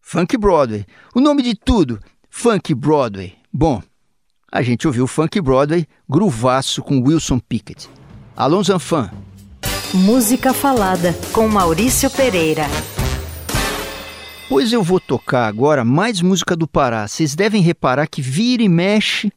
Funk 0.00 0.36
Broadway. 0.36 0.84
O 1.14 1.20
nome 1.20 1.42
de 1.42 1.56
tudo? 1.56 1.98
Funk 2.30 2.72
Broadway. 2.74 3.34
Bom, 3.52 3.82
a 4.52 4.62
gente 4.62 4.86
ouviu 4.86 5.06
Funk 5.06 5.40
Broadway, 5.40 5.86
Gruvaço 6.08 6.82
com 6.82 7.00
Wilson 7.00 7.40
Pickett. 7.40 7.88
Alon 8.36 8.62
Zanfan. 8.62 9.10
Música 9.92 10.52
Falada 10.52 11.12
com 11.32 11.48
Maurício 11.48 12.10
Pereira. 12.10 12.66
Pois 14.48 14.72
eu 14.72 14.82
vou 14.82 15.00
tocar 15.00 15.46
agora 15.46 15.84
mais 15.84 16.20
música 16.20 16.54
do 16.54 16.68
Pará. 16.68 17.08
Vocês 17.08 17.34
devem 17.34 17.62
reparar 17.62 18.06
que 18.06 18.20
vira 18.20 18.62
e 18.62 18.68
mexe 18.68 19.32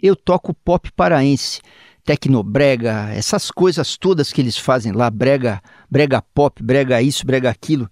eu 0.00 0.14
toco 0.14 0.52
pop 0.52 0.92
paraense, 0.92 1.62
tecnobrega, 2.04 3.08
essas 3.14 3.50
coisas 3.50 3.96
todas 3.96 4.30
que 4.30 4.40
eles 4.40 4.58
fazem 4.58 4.92
lá, 4.92 5.08
brega, 5.10 5.62
brega 5.90 6.20
pop, 6.20 6.62
brega 6.62 7.00
isso, 7.00 7.24
brega 7.24 7.48
aquilo. 7.48 7.90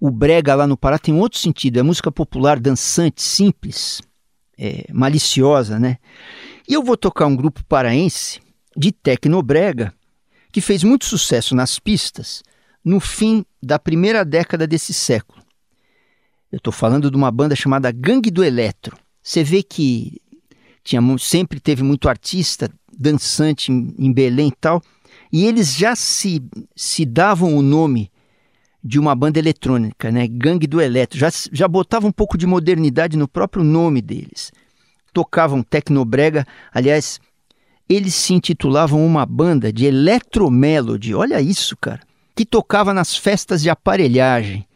O 0.00 0.10
brega 0.10 0.54
lá 0.54 0.66
no 0.66 0.76
Pará 0.76 0.98
tem 0.98 1.14
outro 1.14 1.38
sentido, 1.38 1.78
é 1.78 1.82
música 1.82 2.10
popular, 2.10 2.58
dançante, 2.58 3.22
simples, 3.22 4.00
é, 4.58 4.86
maliciosa, 4.90 5.78
né? 5.78 5.98
E 6.66 6.72
eu 6.72 6.82
vou 6.82 6.96
tocar 6.96 7.26
um 7.26 7.36
grupo 7.36 7.62
paraense 7.64 8.40
de 8.74 8.90
tecnobrega 8.90 9.92
que 10.50 10.62
fez 10.62 10.82
muito 10.82 11.04
sucesso 11.04 11.54
nas 11.54 11.78
pistas 11.78 12.42
no 12.82 12.98
fim 12.98 13.44
da 13.62 13.78
primeira 13.78 14.24
década 14.24 14.66
desse 14.66 14.94
século. 14.94 15.39
Eu 16.50 16.58
estou 16.58 16.72
falando 16.72 17.10
de 17.10 17.16
uma 17.16 17.30
banda 17.30 17.54
chamada 17.54 17.92
Gangue 17.92 18.30
do 18.30 18.42
Eletro. 18.42 18.96
Você 19.22 19.44
vê 19.44 19.62
que 19.62 20.20
tinha, 20.82 21.00
sempre 21.18 21.60
teve 21.60 21.82
muito 21.82 22.08
artista, 22.08 22.70
dançante 22.96 23.70
em, 23.70 23.94
em 23.98 24.12
Belém 24.12 24.48
e 24.48 24.56
tal, 24.60 24.82
e 25.32 25.44
eles 25.44 25.74
já 25.74 25.94
se, 25.94 26.42
se 26.74 27.04
davam 27.04 27.56
o 27.56 27.62
nome 27.62 28.10
de 28.82 28.98
uma 28.98 29.14
banda 29.14 29.38
eletrônica, 29.38 30.10
né? 30.10 30.26
Gangue 30.26 30.66
do 30.66 30.80
Eletro. 30.80 31.18
Já, 31.18 31.28
já 31.52 31.68
botava 31.68 32.06
um 32.06 32.12
pouco 32.12 32.36
de 32.36 32.46
modernidade 32.46 33.16
no 33.16 33.28
próprio 33.28 33.62
nome 33.62 34.00
deles. 34.00 34.50
Tocavam 35.12 35.62
tecnobrega, 35.62 36.46
aliás, 36.72 37.20
eles 37.88 38.14
se 38.14 38.32
intitulavam 38.32 39.04
uma 39.04 39.26
banda 39.26 39.72
de 39.72 39.84
electromelody. 39.84 41.14
Olha 41.14 41.40
isso, 41.40 41.76
cara. 41.76 42.00
Que 42.34 42.46
tocava 42.46 42.94
nas 42.94 43.14
festas 43.14 43.60
de 43.60 43.68
aparelhagem. 43.68 44.66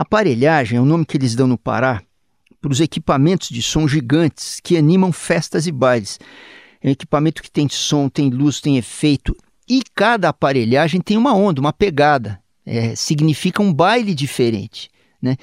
Aparelhagem 0.00 0.78
é 0.78 0.80
o 0.80 0.86
nome 0.86 1.04
que 1.04 1.18
eles 1.18 1.34
dão 1.34 1.46
no 1.46 1.58
Pará 1.58 2.02
para 2.58 2.72
os 2.72 2.80
equipamentos 2.80 3.50
de 3.50 3.60
som 3.60 3.86
gigantes 3.86 4.58
que 4.58 4.78
animam 4.78 5.12
festas 5.12 5.66
e 5.66 5.70
bailes. 5.70 6.18
É 6.80 6.88
um 6.88 6.90
equipamento 6.90 7.42
que 7.42 7.50
tem 7.50 7.68
som, 7.68 8.08
tem 8.08 8.30
luz, 8.30 8.62
tem 8.62 8.78
efeito. 8.78 9.36
E 9.68 9.82
cada 9.94 10.30
aparelhagem 10.30 11.02
tem 11.02 11.18
uma 11.18 11.34
onda, 11.34 11.60
uma 11.60 11.70
pegada. 11.70 12.40
É, 12.64 12.94
significa 12.94 13.60
um 13.60 13.74
baile 13.74 14.14
diferente. 14.14 14.88
Né? 15.20 15.36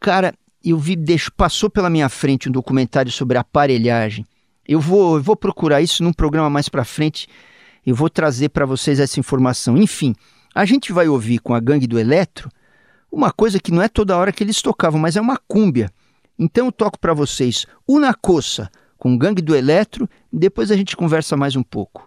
Cara, 0.00 0.32
eu 0.64 0.78
vi, 0.78 0.96
deixo, 0.96 1.30
passou 1.30 1.68
pela 1.68 1.90
minha 1.90 2.08
frente 2.08 2.48
um 2.48 2.52
documentário 2.52 3.12
sobre 3.12 3.36
aparelhagem. 3.36 4.24
Eu 4.66 4.80
vou, 4.80 5.18
eu 5.18 5.22
vou 5.22 5.36
procurar 5.36 5.82
isso 5.82 6.02
num 6.02 6.14
programa 6.14 6.48
mais 6.48 6.70
para 6.70 6.86
frente. 6.86 7.28
Eu 7.84 7.94
vou 7.94 8.08
trazer 8.08 8.48
para 8.48 8.64
vocês 8.64 8.98
essa 8.98 9.20
informação. 9.20 9.76
Enfim, 9.76 10.14
a 10.54 10.64
gente 10.64 10.90
vai 10.90 11.06
ouvir 11.06 11.38
com 11.40 11.52
a 11.52 11.60
Gangue 11.60 11.86
do 11.86 11.98
Eletro 11.98 12.48
uma 13.10 13.32
coisa 13.32 13.58
que 13.58 13.72
não 13.72 13.82
é 13.82 13.88
toda 13.88 14.16
hora 14.16 14.32
que 14.32 14.42
eles 14.42 14.62
tocavam, 14.62 15.00
mas 15.00 15.16
é 15.16 15.20
uma 15.20 15.36
cúmbia. 15.36 15.90
Então 16.38 16.66
eu 16.66 16.72
toco 16.72 16.98
para 16.98 17.12
vocês 17.12 17.66
Una 17.86 18.14
Coça 18.14 18.70
com 18.96 19.16
Gangue 19.16 19.42
do 19.42 19.56
Eletro 19.56 20.08
e 20.32 20.38
depois 20.38 20.70
a 20.70 20.76
gente 20.76 20.96
conversa 20.96 21.36
mais 21.36 21.56
um 21.56 21.62
pouco. 21.62 22.04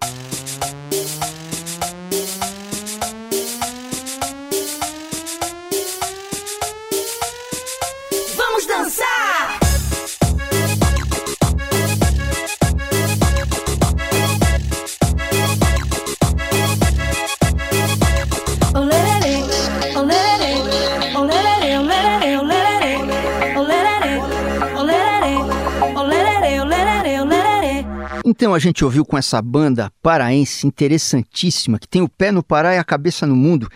A 28.53 28.59
gente 28.59 28.85
ouviu 28.85 29.03
com 29.03 29.17
essa 29.17 29.41
banda 29.41 29.91
paraense 30.01 30.67
interessantíssima, 30.67 31.79
que 31.79 31.87
tem 31.87 32.01
o 32.01 32.09
pé 32.09 32.31
no 32.31 32.43
Pará 32.43 32.75
e 32.75 32.77
a 32.77 32.83
cabeça 32.83 33.25
no 33.25 33.35
mundo, 33.35 33.67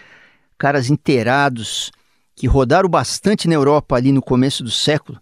caras 0.57 0.89
inteirados, 0.89 1.91
que 2.35 2.45
rodaram 2.45 2.87
bastante 2.87 3.47
na 3.47 3.55
Europa 3.55 3.95
ali 3.95 4.11
no 4.11 4.21
começo 4.21 4.63
do 4.63 4.69
século. 4.69 5.19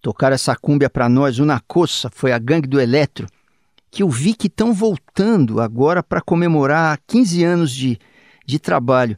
Tocaram 0.00 0.34
essa 0.34 0.56
cúmbia 0.56 0.88
para 0.88 1.08
nós, 1.08 1.38
o 1.38 1.44
Nacossa, 1.44 2.08
foi 2.10 2.32
a 2.32 2.38
gangue 2.38 2.66
do 2.66 2.80
Eletro, 2.80 3.26
que 3.90 4.02
eu 4.02 4.08
vi 4.08 4.34
que 4.34 4.46
estão 4.46 4.72
voltando 4.72 5.60
agora 5.60 6.02
para 6.02 6.22
comemorar 6.22 6.98
15 7.06 7.44
anos 7.44 7.72
de, 7.72 7.98
de 8.46 8.58
trabalho. 8.58 9.16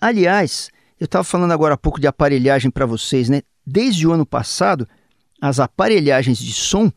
Aliás, 0.00 0.70
eu 0.98 1.04
estava 1.04 1.22
falando 1.22 1.52
agora 1.52 1.74
há 1.74 1.78
pouco 1.78 2.00
de 2.00 2.06
aparelhagem 2.06 2.70
para 2.70 2.86
vocês, 2.86 3.28
né? 3.28 3.42
Desde 3.64 4.06
o 4.06 4.12
ano 4.12 4.26
passado, 4.26 4.88
as 5.40 5.60
aparelhagens 5.60 6.38
de 6.38 6.52
som 6.52 6.90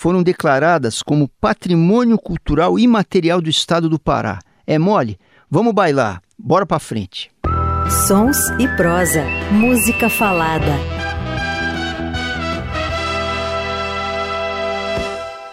foram 0.00 0.22
declaradas 0.22 1.02
como 1.02 1.28
Patrimônio 1.28 2.16
Cultural 2.16 2.78
Imaterial 2.78 3.38
do 3.38 3.50
Estado 3.50 3.86
do 3.86 3.98
Pará. 3.98 4.38
É 4.66 4.78
mole? 4.78 5.18
Vamos 5.50 5.74
bailar. 5.74 6.22
Bora 6.38 6.64
pra 6.64 6.78
frente. 6.78 7.30
Sons 8.06 8.48
e 8.58 8.66
prosa. 8.78 9.22
Música 9.52 10.08
falada. 10.08 10.72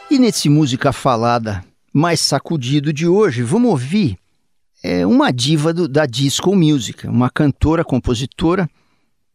E 0.09 0.17
nesse 0.17 0.47
música 0.47 0.93
falada 0.93 1.61
mais 1.93 2.21
sacudido 2.21 2.93
de 2.93 3.05
hoje, 3.05 3.43
vamos 3.43 3.69
ouvir 3.69 4.17
é, 4.81 5.05
uma 5.05 5.29
diva 5.29 5.73
do, 5.73 5.89
da 5.89 6.05
disco 6.05 6.55
music, 6.55 7.05
uma 7.05 7.29
cantora, 7.29 7.83
compositora 7.83 8.69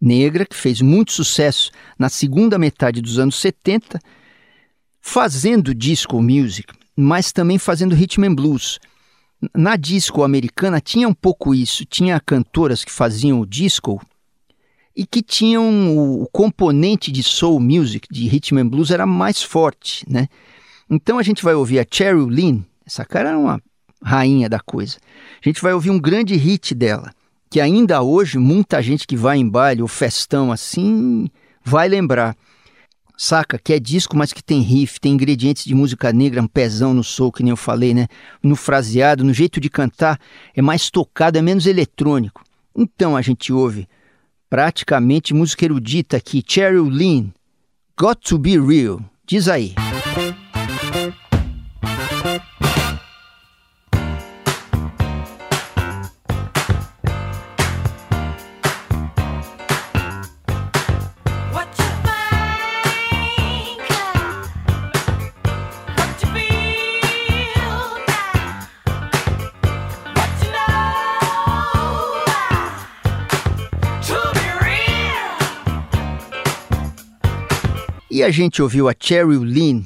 negra 0.00 0.46
que 0.46 0.56
fez 0.56 0.80
muito 0.80 1.12
sucesso 1.12 1.70
na 1.98 2.08
segunda 2.08 2.58
metade 2.58 3.02
dos 3.02 3.18
anos 3.18 3.38
70 3.38 4.00
fazendo 5.02 5.74
disco 5.74 6.22
music, 6.22 6.72
mas 6.96 7.32
também 7.32 7.58
fazendo 7.58 7.94
rhythm 7.94 8.24
and 8.24 8.34
blues. 8.34 8.78
Na 9.52 9.74
disco 9.74 10.22
americana 10.22 10.80
tinha 10.80 11.08
um 11.08 11.12
pouco 11.12 11.52
isso, 11.52 11.84
tinha 11.84 12.20
cantoras 12.20 12.84
que 12.84 12.92
faziam 12.92 13.40
o 13.40 13.46
disco 13.46 14.00
e 14.94 15.04
que 15.04 15.20
tinham 15.20 15.98
o, 15.98 16.28
componente 16.30 17.10
de 17.10 17.22
soul 17.22 17.58
music, 17.58 18.06
de 18.10 18.28
rhythm 18.28 18.58
and 18.58 18.68
blues 18.68 18.92
era 18.92 19.04
mais 19.04 19.42
forte, 19.42 20.04
né? 20.08 20.28
Então 20.88 21.18
a 21.18 21.22
gente 21.22 21.42
vai 21.42 21.54
ouvir 21.54 21.80
a 21.80 21.86
Cheryl 21.90 22.28
Lynn, 22.28 22.60
essa 22.86 23.04
cara 23.04 23.30
era 23.30 23.38
uma 23.38 23.60
rainha 24.02 24.48
da 24.48 24.60
coisa. 24.60 24.98
A 25.44 25.48
gente 25.48 25.60
vai 25.60 25.72
ouvir 25.72 25.90
um 25.90 25.98
grande 25.98 26.36
hit 26.36 26.74
dela, 26.74 27.12
que 27.50 27.60
ainda 27.60 28.02
hoje 28.02 28.38
muita 28.38 28.80
gente 28.80 29.06
que 29.06 29.16
vai 29.16 29.38
em 29.38 29.48
baile 29.48 29.82
ou 29.82 29.88
festão 29.88 30.52
assim 30.52 31.28
vai 31.64 31.88
lembrar 31.88 32.36
saca? 33.22 33.58
Que 33.58 33.74
é 33.74 33.78
disco, 33.78 34.16
mas 34.16 34.32
que 34.32 34.42
tem 34.42 34.60
riff, 34.60 35.00
tem 35.00 35.12
ingredientes 35.12 35.64
de 35.64 35.74
música 35.74 36.12
negra, 36.12 36.42
um 36.42 36.46
pezão 36.46 36.92
no 36.92 37.04
soul, 37.04 37.30
que 37.30 37.42
nem 37.42 37.50
eu 37.50 37.56
falei, 37.56 37.94
né? 37.94 38.08
No 38.42 38.56
fraseado, 38.56 39.22
no 39.22 39.32
jeito 39.32 39.60
de 39.60 39.70
cantar, 39.70 40.18
é 40.54 40.60
mais 40.60 40.90
tocado, 40.90 41.38
é 41.38 41.42
menos 41.42 41.66
eletrônico. 41.66 42.42
Então 42.76 43.16
a 43.16 43.22
gente 43.22 43.52
ouve 43.52 43.88
praticamente 44.50 45.32
música 45.32 45.64
erudita 45.64 46.16
aqui, 46.16 46.42
Cheryl 46.46 46.88
Lynn, 46.88 47.30
Got 47.98 48.16
to 48.28 48.38
Be 48.38 48.58
Real. 48.58 49.00
Diz 49.24 49.48
aí. 49.48 49.74
E 50.18 50.31
a 78.24 78.30
gente 78.30 78.62
ouviu 78.62 78.88
a 78.88 78.94
Cheryl 78.98 79.42
Lynn, 79.42 79.82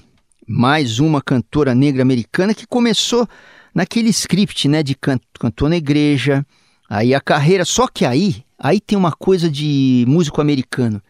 mais 0.47 0.99
uma 0.99 1.23
cantora 1.23 1.75
negra 1.75 2.03
americana 2.03 2.55
que 2.55 2.67
começou 2.67 3.27
naquele 3.75 4.11
script, 4.11 4.69
né, 4.69 4.83
de 4.83 4.95
can 4.95 5.19
cantor 5.41 5.71
na 5.71 5.77
igreja, 5.77 6.45
aí 6.89 7.15
a 7.15 7.21
carreira, 7.21 7.65
só 7.65 7.89
que 7.89 8.05
aí, 8.05 8.45
aí 8.59 8.81
tem 8.81 8.97
uma 8.97 9.13
coisa 9.13 9.51
de 9.51 10.05
músico 10.07 10.41
americano. 10.41 11.03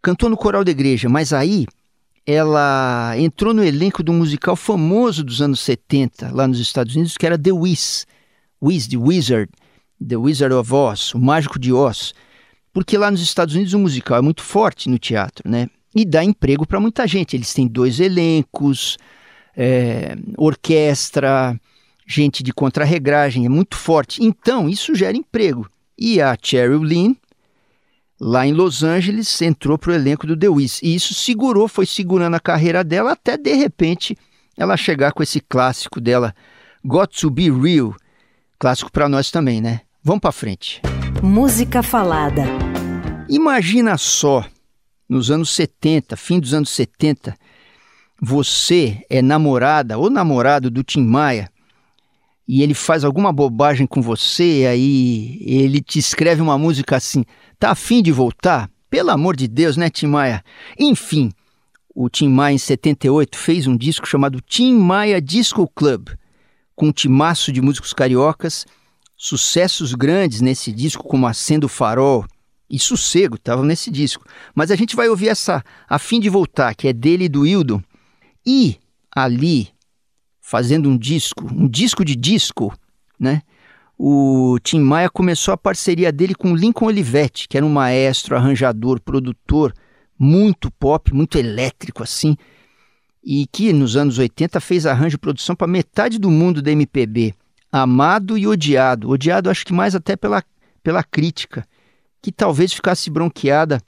Cantou 0.00 0.30
no 0.30 0.36
coral 0.36 0.62
da 0.62 0.70
igreja, 0.70 1.08
mas 1.08 1.32
aí 1.32 1.66
ela 2.24 3.14
entrou 3.18 3.52
no 3.52 3.64
elenco 3.64 4.04
de 4.04 4.10
um 4.10 4.14
musical 4.14 4.54
famoso 4.54 5.24
dos 5.24 5.42
anos 5.42 5.60
70, 5.60 6.30
lá 6.32 6.46
nos 6.46 6.60
Estados 6.60 6.94
Unidos, 6.94 7.16
que 7.16 7.26
era 7.26 7.36
The 7.36 7.52
Wiz, 7.52 8.06
Wiz, 8.62 8.86
The 8.86 8.96
Wizard, 8.96 9.50
The 10.06 10.16
Wizard 10.16 10.54
of 10.54 10.72
Oz, 10.72 11.12
o 11.14 11.18
Mágico 11.18 11.58
de 11.58 11.72
Oz. 11.72 12.14
Porque 12.72 12.96
lá 12.96 13.10
nos 13.10 13.20
Estados 13.20 13.54
Unidos 13.54 13.72
o 13.72 13.78
musical 13.78 14.18
é 14.18 14.20
muito 14.20 14.42
forte 14.42 14.88
no 14.88 14.98
teatro, 14.98 15.48
né? 15.50 15.68
E 15.96 16.04
dá 16.04 16.22
emprego 16.22 16.66
para 16.66 16.78
muita 16.78 17.06
gente. 17.06 17.34
Eles 17.34 17.54
têm 17.54 17.66
dois 17.66 18.00
elencos, 18.00 18.98
é, 19.56 20.14
orquestra, 20.36 21.58
gente 22.06 22.42
de 22.42 22.52
contrarregragem, 22.52 23.46
é 23.46 23.48
muito 23.48 23.76
forte. 23.76 24.22
Então, 24.22 24.68
isso 24.68 24.94
gera 24.94 25.16
emprego. 25.16 25.66
E 25.98 26.20
a 26.20 26.36
Cheryl 26.40 26.82
Lynn, 26.82 27.14
lá 28.20 28.46
em 28.46 28.52
Los 28.52 28.82
Angeles, 28.82 29.40
entrou 29.40 29.78
para 29.78 29.92
o 29.92 29.94
elenco 29.94 30.26
do 30.26 30.36
The 30.36 30.48
Wiz. 30.48 30.82
E 30.82 30.94
isso 30.94 31.14
segurou, 31.14 31.66
foi 31.66 31.86
segurando 31.86 32.34
a 32.34 32.40
carreira 32.40 32.84
dela 32.84 33.12
até 33.12 33.38
de 33.38 33.54
repente 33.54 34.16
ela 34.56 34.76
chegar 34.76 35.12
com 35.12 35.22
esse 35.22 35.40
clássico 35.40 36.00
dela, 36.00 36.34
Got 36.84 37.20
to 37.20 37.30
Be 37.30 37.50
Real. 37.50 37.94
Clássico 38.58 38.92
para 38.92 39.08
nós 39.08 39.30
também, 39.30 39.60
né? 39.60 39.80
Vamos 40.02 40.20
para 40.20 40.32
frente. 40.32 40.80
Música 41.22 41.82
falada. 41.82 42.42
Imagina 43.28 43.98
só, 43.98 44.44
nos 45.08 45.30
anos 45.30 45.50
70, 45.50 46.16
fim 46.16 46.40
dos 46.40 46.52
anos 46.52 46.70
70, 46.70 47.36
você 48.20 49.04
é 49.08 49.20
namorada 49.20 49.98
ou 49.98 50.10
namorado 50.10 50.70
do 50.70 50.82
Tim 50.82 51.04
Maia 51.04 51.50
e 52.48 52.62
ele 52.62 52.74
faz 52.74 53.04
alguma 53.04 53.32
bobagem 53.32 53.86
com 53.86 54.00
você, 54.00 54.66
aí 54.70 55.40
ele 55.42 55.80
te 55.80 55.98
escreve 55.98 56.40
uma 56.40 56.56
música 56.56 56.96
assim: 56.96 57.24
tá 57.58 57.70
afim 57.70 58.02
de 58.02 58.12
voltar? 58.12 58.70
Pelo 58.88 59.10
amor 59.10 59.34
de 59.34 59.48
Deus, 59.48 59.76
né, 59.76 59.90
Tim 59.90 60.06
Maia? 60.06 60.44
Enfim, 60.78 61.32
o 61.92 62.08
Tim 62.08 62.28
Maia, 62.28 62.54
em 62.54 62.58
78, 62.58 63.36
fez 63.36 63.66
um 63.66 63.76
disco 63.76 64.06
chamado 64.06 64.40
Tim 64.40 64.74
Maia 64.74 65.20
Disco 65.20 65.68
Club, 65.74 66.10
com 66.74 66.86
um 66.86 66.92
timaço 66.92 67.50
de 67.50 67.60
músicos 67.60 67.92
cariocas, 67.92 68.64
sucessos 69.16 69.92
grandes 69.92 70.40
nesse 70.40 70.70
disco, 70.70 71.02
como 71.02 71.26
Acendo 71.26 71.68
Farol 71.68 72.24
e 72.68 72.78
Sossego, 72.78 73.36
estavam 73.36 73.64
nesse 73.64 73.90
disco. 73.90 74.24
Mas 74.54 74.70
a 74.70 74.76
gente 74.76 74.96
vai 74.96 75.08
ouvir 75.08 75.28
essa 75.28 75.64
A 75.88 75.98
Fim 75.98 76.20
de 76.20 76.28
Voltar, 76.28 76.74
que 76.74 76.88
é 76.88 76.92
dele 76.92 77.24
e 77.24 77.28
do 77.28 77.46
Hildon. 77.46 77.80
E 78.44 78.76
ali, 79.14 79.68
fazendo 80.40 80.88
um 80.88 80.96
disco, 80.96 81.46
um 81.52 81.68
disco 81.68 82.04
de 82.04 82.14
disco, 82.14 82.76
né? 83.18 83.42
O 83.98 84.58
Tim 84.62 84.80
Maia 84.80 85.08
começou 85.08 85.54
a 85.54 85.56
parceria 85.56 86.12
dele 86.12 86.34
com 86.34 86.54
Lincoln 86.54 86.86
Olivetti, 86.86 87.48
que 87.48 87.56
era 87.56 87.64
um 87.64 87.72
maestro, 87.72 88.36
arranjador, 88.36 89.00
produtor, 89.00 89.72
muito 90.18 90.70
pop, 90.70 91.14
muito 91.14 91.38
elétrico 91.38 92.02
assim, 92.02 92.36
e 93.24 93.46
que 93.50 93.72
nos 93.72 93.96
anos 93.96 94.18
80 94.18 94.60
fez 94.60 94.84
arranjo 94.84 95.16
e 95.16 95.18
produção 95.18 95.56
para 95.56 95.66
metade 95.66 96.18
do 96.18 96.30
mundo 96.30 96.60
da 96.60 96.70
MPB, 96.70 97.34
amado 97.72 98.36
e 98.36 98.46
odiado. 98.46 99.08
Odiado 99.08 99.48
acho 99.48 99.64
que 99.64 99.72
mais 99.72 99.94
até 99.94 100.14
pela, 100.14 100.44
pela 100.82 101.02
crítica, 101.02 101.66
que 102.26 102.32
talvez 102.32 102.72
ficasse 102.72 103.08
bronqueada 103.08 103.80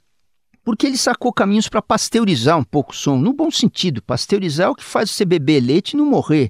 porque 0.63 0.87
ele 0.87 0.95
sacou 0.95 1.33
caminhos 1.33 1.67
para 1.67 1.81
pasteurizar 1.81 2.57
um 2.57 2.63
pouco 2.63 2.93
o 2.93 2.95
som, 2.95 3.17
no 3.17 3.33
bom 3.33 3.51
sentido. 3.51 4.01
Pasteurizar 4.01 4.67
é 4.67 4.69
o 4.69 4.75
que 4.75 4.83
faz 4.83 5.11
você 5.11 5.25
beber 5.25 5.59
leite 5.59 5.91
e 5.91 5.97
não 5.97 6.05
morrer 6.05 6.49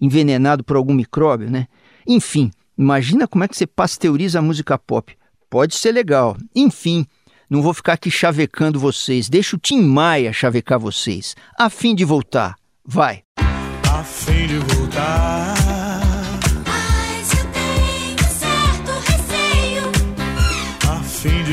envenenado 0.00 0.64
por 0.64 0.74
algum 0.74 0.92
micróbio, 0.92 1.48
né? 1.48 1.68
Enfim, 2.04 2.50
imagina 2.76 3.28
como 3.28 3.44
é 3.44 3.48
que 3.48 3.56
você 3.56 3.64
pasteuriza 3.64 4.40
a 4.40 4.42
música 4.42 4.76
pop. 4.76 5.16
Pode 5.48 5.76
ser 5.76 5.92
legal. 5.92 6.36
Enfim, 6.52 7.06
não 7.48 7.62
vou 7.62 7.74
ficar 7.74 7.92
aqui 7.92 8.10
chavecando 8.10 8.80
vocês. 8.80 9.28
Deixa 9.28 9.54
o 9.54 9.58
Tim 9.58 9.82
Maia 9.82 10.32
chavecar 10.32 10.80
vocês. 10.80 11.36
A 11.56 11.70
fim 11.70 11.94
de 11.94 12.04
voltar. 12.04 12.56
Vai. 12.84 13.22
A 13.36 14.02
fim 14.02 14.48
de 14.48 14.58
voltar. 14.58 15.69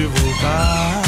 Voltar. 0.08 1.02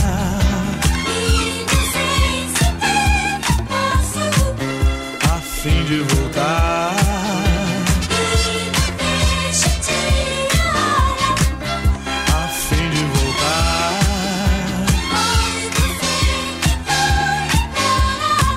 A 5.24 5.42
fim 5.42 5.84
de 5.86 6.00
voltar. 6.00 6.96
A 12.28 12.48
fim 12.48 12.90
de 12.90 13.04
voltar. 13.06 14.00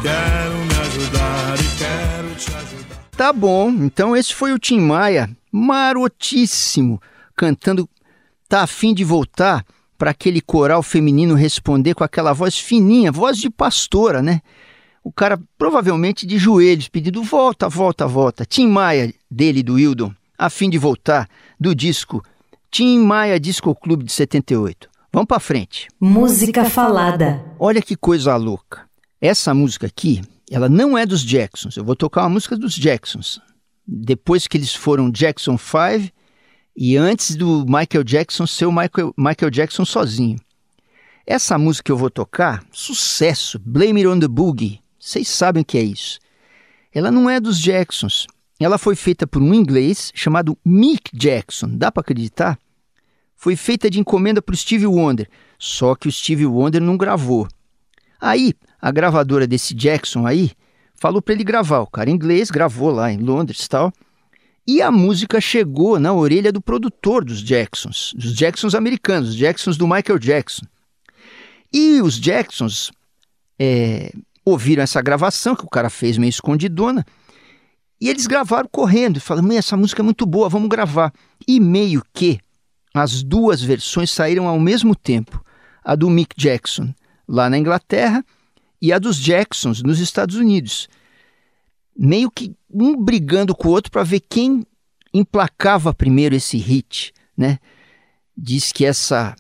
Quero 0.03 0.57
me 0.65 0.75
ajudar 0.87 1.59
e 1.59 1.79
quero 1.79 2.35
te 2.37 2.55
ajudar. 2.55 2.97
Tá 3.17 3.33
bom, 3.33 3.71
então 3.71 4.17
esse 4.17 4.35
foi 4.35 4.53
o 4.53 4.59
Tim 4.59 4.81
Maia, 4.81 5.31
marotíssimo, 5.51 7.01
cantando 7.37 7.89
Tá 8.53 8.65
afim 8.65 8.93
de 8.93 9.03
voltar 9.03 9.65
para 10.03 10.11
aquele 10.11 10.41
coral 10.41 10.83
feminino 10.83 11.37
responder 11.37 11.95
com 11.95 12.03
aquela 12.03 12.33
voz 12.33 12.59
fininha, 12.59 13.13
voz 13.13 13.39
de 13.39 13.49
pastora, 13.49 14.21
né? 14.21 14.41
O 15.01 15.13
cara 15.13 15.41
provavelmente 15.57 16.27
de 16.27 16.39
joelhos 16.39 16.89
pedindo 16.89 17.23
volta, 17.23 17.69
volta, 17.69 18.05
volta. 18.05 18.45
Tim 18.45 18.67
Maia, 18.67 19.15
dele 19.31 19.63
do 19.63 19.79
Hildon, 19.79 20.13
a 20.37 20.51
fim 20.51 20.69
de 20.69 20.77
voltar, 20.77 21.29
do 21.57 21.73
disco 21.73 22.21
Tim 22.69 22.99
Maia 22.99 23.39
Disco 23.39 23.73
Clube 23.77 24.03
de 24.03 24.11
78. 24.11 24.89
Vamos 25.13 25.29
para 25.29 25.39
frente. 25.39 25.87
Música 26.01 26.65
falada. 26.65 27.41
Olha 27.57 27.81
que 27.81 27.95
coisa 27.95 28.35
louca. 28.35 28.81
Essa 29.21 29.55
música 29.55 29.87
aqui, 29.87 30.21
ela 30.51 30.69
não 30.69 30.99
é 30.99 31.07
dos 31.07 31.23
Jacksons. 31.25 31.77
Eu 31.77 31.85
vou 31.85 31.95
tocar 31.95 32.23
uma 32.23 32.31
música 32.31 32.57
dos 32.57 32.75
Jacksons. 32.75 33.41
Depois 33.87 34.49
que 34.49 34.57
eles 34.57 34.75
foram 34.75 35.13
Jackson 35.13 35.57
5 35.57 36.13
e 36.77 36.97
antes 36.97 37.37
do 37.37 37.65
Michael 37.67 38.05
Jackson 38.05 38.47
ser 38.47 38.67
o 38.67 38.73
Michael, 38.73 39.15
Michael 39.17 39.51
Jackson 39.51 39.85
sozinho. 39.85 40.39
Essa 41.27 41.57
música 41.57 41.87
que 41.87 41.93
eu 41.93 41.97
vou 41.97 42.11
tocar, 42.11 42.65
sucesso, 42.73 43.59
Blame 43.59 44.01
It 44.01 44.07
on 44.09 44.19
the 44.19 44.29
Boogie. 44.29 44.81
Vocês 44.99 45.29
sabem 45.29 45.63
o 45.63 45.65
que 45.65 45.79
é 45.79 45.83
isso. 45.83 46.19
Ela 46.93 47.11
não 47.11 47.29
é 47.29 47.39
dos 47.39 47.59
Jacksons. 47.59 48.27
Ela 48.59 48.79
foi 48.79 48.95
feita 48.95 49.27
por 49.27 49.43
um 49.43 49.55
inglês 49.55 50.13
chamado 50.15 50.59
Mick 50.65 51.17
Jackson. 51.17 51.69
Dá 51.77 51.91
para 51.91 52.01
acreditar? 52.01 52.59
Foi 53.37 53.57
feita 53.57 53.91
de 53.91 53.99
encomenda 53.99 54.41
para 54.41 54.53
o 54.53 54.57
Stevie 54.57 54.87
Wonder. 54.87 55.29
Só 55.59 55.95
que 55.95 56.09
o 56.09 56.13
Stevie 56.13 56.47
Wonder 56.47 56.81
não 56.81 56.97
gravou. 56.97 57.49
Aí, 58.21 58.55
a 58.81 58.91
gravadora 58.91 59.47
desse 59.47 59.75
Jackson 59.75 60.27
aí 60.27 60.53
falou 60.95 61.21
para 61.21 61.35
ele 61.35 61.45
gravar. 61.45 61.81
O 61.81 61.87
cara 61.87 62.11
inglês 62.11 62.51
gravou 62.51 62.91
lá 62.91 63.11
em 63.13 63.19
Londres 63.19 63.65
e 63.65 63.69
tal. 63.69 63.93
E 64.67 64.81
a 64.81 64.91
música 64.91 65.41
chegou 65.41 65.99
na 65.99 66.13
orelha 66.13 66.53
do 66.53 66.61
produtor 66.61 67.25
dos 67.25 67.43
Jacksons, 67.43 68.13
dos 68.17 68.35
Jacksons 68.35 68.75
americanos, 68.75 69.31
os 69.31 69.37
Jacksons 69.37 69.77
do 69.77 69.89
Michael 69.89 70.19
Jackson. 70.19 70.65
E 71.73 72.01
os 72.01 72.21
Jacksons 72.21 72.93
é, 73.59 74.13
ouviram 74.45 74.83
essa 74.83 75.03
gravação 75.03 75.57
que 75.57 75.65
o 75.65 75.69
cara 75.69 75.91
fez 75.91 76.17
meio 76.17 76.31
escondidona 76.31 77.05
e 78.01 78.09
eles 78.09 78.27
gravaram 78.27 78.69
correndo, 78.71 79.21
falando: 79.21 79.47
"Meu, 79.47 79.59
essa 79.59 79.77
música 79.77 80.03
é 80.03 80.05
muito 80.05 80.27
boa, 80.27 80.49
vamos 80.49 80.69
gravar". 80.69 81.13
E 81.47 81.59
meio 81.59 82.05
que 82.13 82.39
as 82.95 83.23
duas 83.23 83.63
versões 83.63 84.11
saíram 84.11 84.47
ao 84.47 84.61
mesmo 84.61 84.95
tempo, 84.95 85.43
a 85.85 85.95
do 85.95 86.11
Mick 86.11 86.35
Jackson 86.37 86.95
lá 87.27 87.49
na 87.49 87.59
Inglaterra 87.59 88.25
e 88.81 88.93
a 88.93 88.99
dos 88.99 89.17
Jacksons 89.17 89.83
nos 89.83 89.99
Estados 89.99 90.37
Unidos. 90.37 90.89
Meio 91.97 92.31
que 92.31 92.55
um 92.73 92.97
brigando 92.97 93.55
com 93.55 93.69
o 93.69 93.71
outro 93.73 93.91
para 93.91 94.03
ver 94.03 94.21
quem 94.21 94.65
emplacava 95.13 95.93
primeiro 95.93 96.35
esse 96.35 96.57
hit, 96.57 97.13
né? 97.37 97.59
Diz 98.37 98.73
que 98.73 98.85
essa 98.85 99.35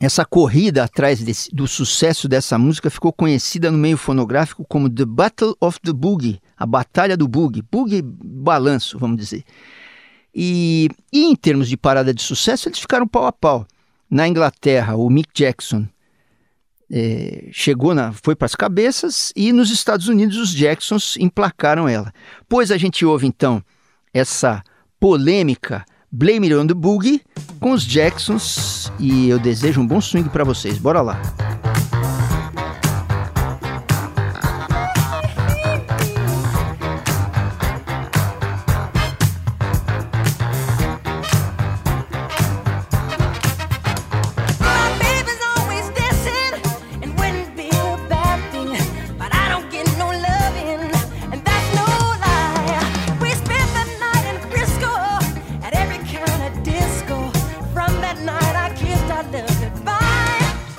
essa 0.00 0.24
corrida 0.24 0.84
atrás 0.84 1.20
desse- 1.22 1.50
do 1.54 1.66
sucesso 1.66 2.28
dessa 2.28 2.58
música 2.58 2.90
ficou 2.90 3.12
conhecida 3.12 3.70
no 3.70 3.78
meio 3.78 3.96
fonográfico 3.96 4.64
como 4.68 4.90
The 4.90 5.04
Battle 5.04 5.56
of 5.60 5.80
the 5.80 5.92
Boogie, 5.92 6.40
a 6.56 6.66
Batalha 6.66 7.16
do 7.16 7.26
Boogie, 7.26 7.62
Boogie 7.62 8.02
balanço, 8.02 8.98
vamos 8.98 9.16
dizer. 9.16 9.44
E, 10.34 10.88
e 11.12 11.24
em 11.24 11.34
termos 11.34 11.68
de 11.68 11.76
parada 11.76 12.12
de 12.12 12.20
sucesso, 12.20 12.68
eles 12.68 12.80
ficaram 12.80 13.06
pau 13.06 13.24
a 13.24 13.32
pau. 13.32 13.66
Na 14.10 14.28
Inglaterra, 14.28 14.94
o 14.96 15.08
Mick 15.08 15.30
Jackson 15.32 15.86
é, 16.90 17.48
chegou 17.52 17.94
na, 17.94 18.12
foi 18.12 18.34
para 18.34 18.46
as 18.46 18.54
cabeças 18.54 19.32
e 19.34 19.52
nos 19.52 19.70
Estados 19.70 20.08
Unidos 20.08 20.36
os 20.36 20.50
Jacksons 20.50 21.16
emplacaram 21.18 21.88
ela. 21.88 22.12
Pois 22.48 22.70
a 22.70 22.76
gente 22.76 23.04
ouve 23.04 23.26
então 23.26 23.62
essa 24.12 24.62
polêmica 25.00 25.84
Blame 26.10 26.46
It 26.46 26.54
on 26.54 26.66
the 26.66 26.74
Boogie 26.74 27.20
com 27.58 27.72
os 27.72 27.84
Jacksons 27.84 28.90
e 29.00 29.28
eu 29.28 29.38
desejo 29.38 29.80
um 29.80 29.86
bom 29.86 30.00
swing 30.00 30.28
para 30.28 30.44
vocês. 30.44 30.78
Bora 30.78 31.02
lá. 31.02 31.20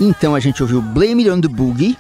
Então 0.07 0.35
a 0.35 0.39
gente 0.39 0.61
ouviu 0.61 0.83
Blame 0.83 1.23
It 1.23 1.31
on 1.31 1.41
the 1.41 1.47
Boogie, 1.47 1.97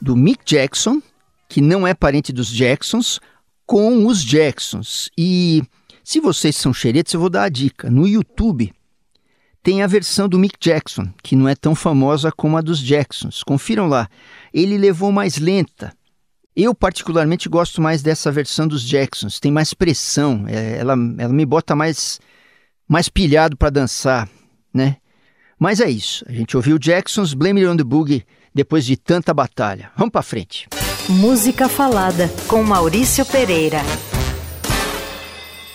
do 0.00 0.14
Mick 0.14 0.44
Jackson, 0.46 1.02
que 1.48 1.60
não 1.60 1.84
é 1.84 1.92
parente 1.92 2.32
dos 2.32 2.46
Jacksons, 2.46 3.18
com 3.66 4.06
os 4.06 4.22
Jacksons. 4.22 5.10
E 5.18 5.60
se 6.04 6.20
vocês 6.20 6.54
são 6.54 6.72
xeretos, 6.72 7.12
eu 7.12 7.18
vou 7.18 7.28
dar 7.28 7.42
a 7.42 7.48
dica. 7.48 7.90
No 7.90 8.06
YouTube 8.06 8.72
tem 9.60 9.82
a 9.82 9.88
versão 9.88 10.28
do 10.28 10.38
Mick 10.38 10.54
Jackson, 10.60 11.12
que 11.20 11.34
não 11.34 11.48
é 11.48 11.56
tão 11.56 11.74
famosa 11.74 12.30
como 12.30 12.56
a 12.56 12.60
dos 12.60 12.78
Jacksons. 12.78 13.42
Confiram 13.42 13.88
lá. 13.88 14.08
Ele 14.54 14.78
levou 14.78 15.10
mais 15.10 15.36
lenta. 15.36 15.92
Eu, 16.54 16.72
particularmente, 16.72 17.48
gosto 17.48 17.82
mais 17.82 18.04
dessa 18.04 18.30
versão 18.30 18.68
dos 18.68 18.84
Jacksons. 18.84 19.40
Tem 19.40 19.50
mais 19.50 19.74
pressão. 19.74 20.44
é, 20.46 20.78
ela, 20.78 20.92
ela 21.18 21.32
me 21.32 21.44
bota 21.44 21.74
mais, 21.74 22.20
mais 22.86 23.08
pilhado 23.08 23.56
para 23.56 23.68
dançar, 23.68 24.28
né? 24.72 24.98
Mas 25.62 25.78
é 25.78 25.88
isso. 25.88 26.24
A 26.28 26.32
gente 26.32 26.56
ouviu 26.56 26.76
Jacksons, 26.76 27.34
Blame 27.34 27.60
It 27.60 27.70
on 27.70 27.76
the 27.76 27.84
Boogie, 27.84 28.26
depois 28.52 28.84
de 28.84 28.96
tanta 28.96 29.32
batalha. 29.32 29.92
Vamos 29.96 30.10
para 30.10 30.20
frente. 30.20 30.66
Música 31.08 31.68
Falada, 31.68 32.28
com 32.48 32.64
Maurício 32.64 33.24
Pereira. 33.24 33.78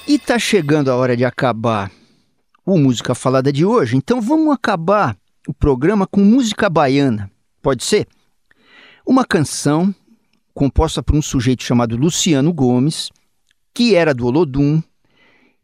E 0.05 0.19
tá 0.19 0.37
chegando 0.37 0.91
a 0.91 0.95
hora 0.97 1.15
de 1.15 1.23
acabar 1.23 1.89
o 2.65 2.77
Música 2.77 3.15
Falada 3.15 3.49
de 3.49 3.63
hoje, 3.63 3.95
então 3.95 4.19
vamos 4.19 4.53
acabar 4.53 5.15
o 5.47 5.53
programa 5.53 6.05
com 6.05 6.19
música 6.19 6.69
baiana. 6.69 7.31
Pode 7.61 7.85
ser? 7.85 8.09
Uma 9.05 9.23
canção 9.23 9.95
composta 10.53 11.01
por 11.01 11.15
um 11.15 11.21
sujeito 11.21 11.63
chamado 11.63 11.95
Luciano 11.95 12.51
Gomes, 12.51 13.09
que 13.73 13.95
era 13.95 14.13
do 14.13 14.25
Olodum. 14.25 14.83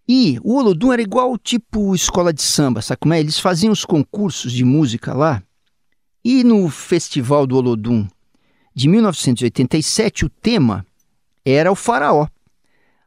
E 0.07 0.37
o 0.43 0.55
Olodum 0.55 0.91
era 0.91 1.01
igual 1.01 1.37
tipo 1.37 1.95
escola 1.95 2.33
de 2.33 2.41
samba, 2.41 2.81
sabe 2.81 2.99
como 2.99 3.13
é? 3.13 3.19
Eles 3.19 3.39
faziam 3.39 3.71
os 3.71 3.85
concursos 3.85 4.51
de 4.51 4.63
música 4.63 5.13
lá. 5.13 5.41
E 6.23 6.43
no 6.43 6.69
Festival 6.69 7.47
do 7.47 7.57
Olodum 7.57 8.07
de 8.75 8.87
1987, 8.87 10.25
o 10.25 10.29
tema 10.29 10.85
era 11.45 11.71
o 11.71 11.75
Faraó. 11.75 12.27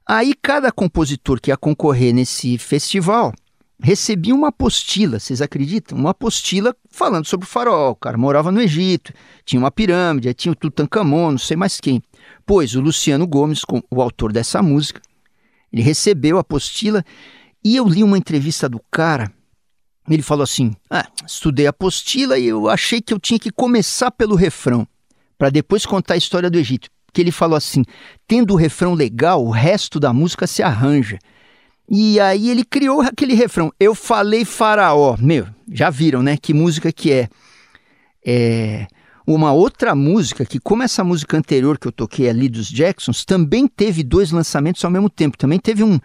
Aí 0.08 0.34
cada 0.40 0.70
compositor 0.70 1.40
que 1.40 1.50
ia 1.50 1.56
concorrer 1.56 2.14
nesse 2.14 2.56
festival 2.58 3.34
recebia 3.80 4.34
uma 4.34 4.48
apostila, 4.48 5.18
vocês 5.18 5.42
acreditam? 5.42 5.98
Uma 5.98 6.10
apostila 6.10 6.74
falando 6.88 7.26
sobre 7.26 7.44
o 7.44 7.48
faraó. 7.48 7.90
O 7.90 7.96
cara 7.96 8.16
morava 8.16 8.52
no 8.52 8.60
Egito, 8.60 9.12
tinha 9.44 9.58
uma 9.58 9.70
pirâmide, 9.70 10.32
tinha 10.32 10.52
o 10.52 10.54
Tutankhamon, 10.54 11.32
não 11.32 11.38
sei 11.38 11.56
mais 11.56 11.80
quem. 11.80 12.00
Pois 12.44 12.76
o 12.76 12.80
Luciano 12.80 13.26
Gomes, 13.26 13.62
o 13.90 14.00
autor 14.00 14.32
dessa 14.32 14.62
música, 14.62 15.00
ele 15.76 15.82
recebeu 15.82 16.38
a 16.38 16.40
apostila 16.40 17.04
e 17.62 17.76
eu 17.76 17.86
li 17.86 18.02
uma 18.02 18.16
entrevista 18.16 18.66
do 18.66 18.80
cara. 18.90 19.30
Ele 20.08 20.22
falou 20.22 20.42
assim: 20.42 20.74
ah, 20.88 21.06
estudei 21.26 21.66
a 21.66 21.70
apostila 21.70 22.38
e 22.38 22.46
eu 22.46 22.66
achei 22.66 23.02
que 23.02 23.12
eu 23.12 23.18
tinha 23.18 23.38
que 23.38 23.50
começar 23.50 24.10
pelo 24.10 24.34
refrão, 24.34 24.88
para 25.36 25.50
depois 25.50 25.84
contar 25.84 26.14
a 26.14 26.16
história 26.16 26.48
do 26.48 26.58
Egito. 26.58 26.88
Que 27.12 27.20
ele 27.20 27.30
falou 27.30 27.56
assim: 27.56 27.84
tendo 28.26 28.54
o 28.54 28.56
refrão 28.56 28.94
legal, 28.94 29.44
o 29.44 29.50
resto 29.50 30.00
da 30.00 30.14
música 30.14 30.46
se 30.46 30.62
arranja. 30.62 31.18
E 31.90 32.18
aí 32.18 32.48
ele 32.48 32.64
criou 32.64 33.02
aquele 33.02 33.34
refrão, 33.34 33.70
eu 33.78 33.94
falei 33.94 34.46
faraó. 34.46 35.14
Meu, 35.18 35.46
já 35.70 35.90
viram, 35.90 36.22
né? 36.22 36.38
Que 36.38 36.54
música 36.54 36.90
que 36.90 37.12
é. 37.12 37.28
É 38.24 38.86
uma 39.26 39.52
outra 39.52 39.94
música 39.94 40.44
que, 40.44 40.60
como 40.60 40.84
essa 40.84 41.02
música 41.02 41.36
anterior 41.36 41.78
que 41.78 41.88
eu 41.88 41.92
toquei 41.92 42.28
ali 42.28 42.48
dos 42.48 42.68
Jacksons, 42.68 43.24
também 43.24 43.66
teve 43.66 44.04
dois 44.04 44.30
lançamentos 44.30 44.84
ao 44.84 44.90
mesmo 44.90 45.10
tempo. 45.10 45.36
Também 45.36 45.58
teve 45.58 45.82
um, 45.82 45.98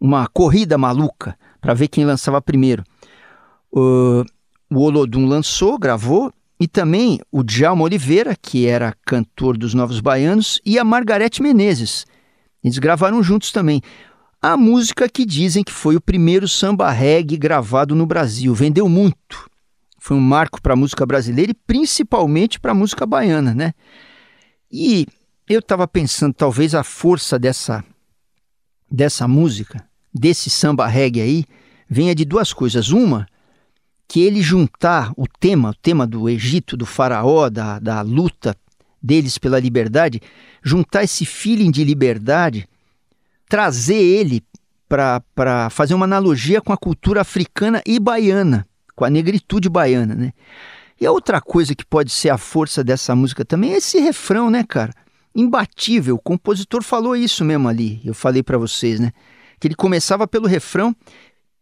uma 0.00 0.28
corrida 0.28 0.78
maluca 0.78 1.36
para 1.60 1.74
ver 1.74 1.88
quem 1.88 2.04
lançava 2.04 2.40
primeiro. 2.40 2.84
O, 3.72 4.24
o 4.70 4.80
Olodum 4.80 5.26
lançou, 5.26 5.78
gravou, 5.78 6.32
e 6.60 6.68
também 6.68 7.20
o 7.32 7.42
Djalma 7.42 7.82
Oliveira, 7.82 8.36
que 8.40 8.66
era 8.66 8.94
cantor 9.04 9.58
dos 9.58 9.74
Novos 9.74 9.98
Baianos, 9.98 10.60
e 10.64 10.78
a 10.78 10.84
Margarete 10.84 11.42
Menezes. 11.42 12.06
Eles 12.62 12.78
gravaram 12.78 13.22
juntos 13.22 13.50
também. 13.50 13.82
A 14.40 14.56
música 14.56 15.08
que 15.08 15.24
dizem 15.24 15.64
que 15.64 15.72
foi 15.72 15.96
o 15.96 16.00
primeiro 16.00 16.46
samba 16.46 16.90
reggae 16.90 17.36
gravado 17.36 17.94
no 17.94 18.06
Brasil. 18.06 18.54
Vendeu 18.54 18.88
muito. 18.88 19.50
Foi 20.04 20.18
um 20.18 20.20
marco 20.20 20.60
para 20.60 20.74
a 20.74 20.76
música 20.76 21.06
brasileira 21.06 21.52
e 21.52 21.54
principalmente 21.54 22.60
para 22.60 22.72
a 22.72 22.74
música 22.74 23.06
baiana, 23.06 23.54
né? 23.54 23.72
E 24.70 25.06
eu 25.48 25.60
estava 25.60 25.88
pensando, 25.88 26.34
talvez 26.34 26.74
a 26.74 26.84
força 26.84 27.38
dessa, 27.38 27.82
dessa 28.90 29.26
música, 29.26 29.82
desse 30.12 30.50
samba 30.50 30.86
reggae 30.86 31.22
aí, 31.22 31.44
venha 31.88 32.14
de 32.14 32.26
duas 32.26 32.52
coisas. 32.52 32.90
Uma, 32.90 33.26
que 34.06 34.20
ele 34.20 34.42
juntar 34.42 35.10
o 35.16 35.26
tema, 35.26 35.70
o 35.70 35.74
tema 35.74 36.06
do 36.06 36.28
Egito, 36.28 36.76
do 36.76 36.84
faraó, 36.84 37.48
da, 37.48 37.78
da 37.78 38.02
luta 38.02 38.54
deles 39.02 39.38
pela 39.38 39.58
liberdade, 39.58 40.20
juntar 40.62 41.02
esse 41.04 41.24
feeling 41.24 41.70
de 41.70 41.82
liberdade, 41.82 42.68
trazer 43.48 44.02
ele 44.02 44.44
para 44.86 45.70
fazer 45.70 45.94
uma 45.94 46.04
analogia 46.04 46.60
com 46.60 46.74
a 46.74 46.76
cultura 46.76 47.22
africana 47.22 47.80
e 47.86 47.98
baiana, 47.98 48.68
com 48.94 49.04
a 49.04 49.10
negritude 49.10 49.68
baiana, 49.68 50.14
né? 50.14 50.32
E 51.00 51.06
a 51.06 51.12
outra 51.12 51.40
coisa 51.40 51.74
que 51.74 51.84
pode 51.84 52.10
ser 52.10 52.30
a 52.30 52.38
força 52.38 52.84
dessa 52.84 53.14
música 53.14 53.44
também 53.44 53.72
é 53.72 53.76
esse 53.78 53.98
refrão, 53.98 54.48
né, 54.48 54.62
cara? 54.62 54.92
Imbatível. 55.34 56.14
O 56.14 56.20
compositor 56.20 56.82
falou 56.82 57.16
isso 57.16 57.44
mesmo 57.44 57.68
ali. 57.68 58.00
Eu 58.04 58.14
falei 58.14 58.42
para 58.42 58.56
vocês, 58.56 59.00
né? 59.00 59.12
Que 59.58 59.66
ele 59.66 59.74
começava 59.74 60.26
pelo 60.26 60.46
refrão. 60.46 60.94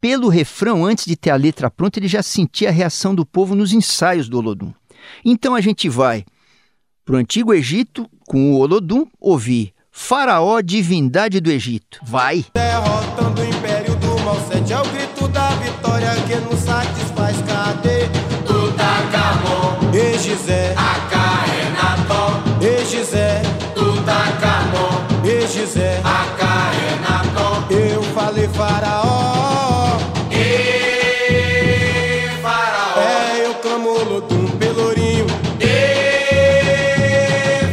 Pelo 0.01 0.29
refrão, 0.29 0.85
antes 0.85 1.07
de 1.07 1.17
ter 1.17 1.31
a 1.31 1.37
letra 1.37 1.71
pronta, 1.71 1.99
ele 1.99 2.09
já 2.09 2.23
sentia 2.23 2.69
a 2.69 2.73
reação 2.73 3.15
do 3.15 3.25
povo 3.25 3.55
nos 3.55 3.73
ensaios 3.73 4.29
do 4.29 4.37
Olodum. 4.39 4.73
Então 5.25 5.55
a 5.55 5.61
gente 5.61 5.89
vai 5.89 6.25
para 7.05 7.15
o 7.15 7.19
Antigo 7.19 7.55
Egito 7.55 8.09
com 8.27 8.53
o 8.53 8.59
Olodum 8.59 9.07
ouvir 9.19 9.73
Faraó, 9.91 10.61
divindade 10.61 11.41
do 11.41 11.51
Egito. 11.51 12.01
Vai! 12.03 12.45
Derrotando 12.55 13.22
E 25.73 25.79
Gizé 25.79 26.01
Acaenaton 26.05 27.67
Eu 27.71 28.03
falei 28.03 28.47
faraó. 28.49 29.99
E 30.31 32.29
faraó. 32.43 33.01
É, 33.01 33.47
eu 33.47 33.55
clamo 33.55 33.89
Olodum 33.89 34.47
Pelourinho. 34.59 35.27
E 35.61 35.75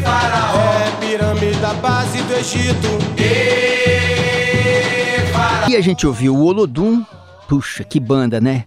faraó. 0.01 0.55
É, 0.55 0.91
pirâmide 0.99 1.59
da 1.59 1.73
base 1.73 2.21
do 2.21 2.33
Egito. 2.35 2.87
E 5.67 5.75
a 5.75 5.81
gente 5.81 6.07
ouviu 6.07 6.35
o 6.35 6.45
Olodum, 6.45 7.05
puxa, 7.47 7.83
que 7.83 7.99
banda, 7.99 8.41
né? 8.41 8.65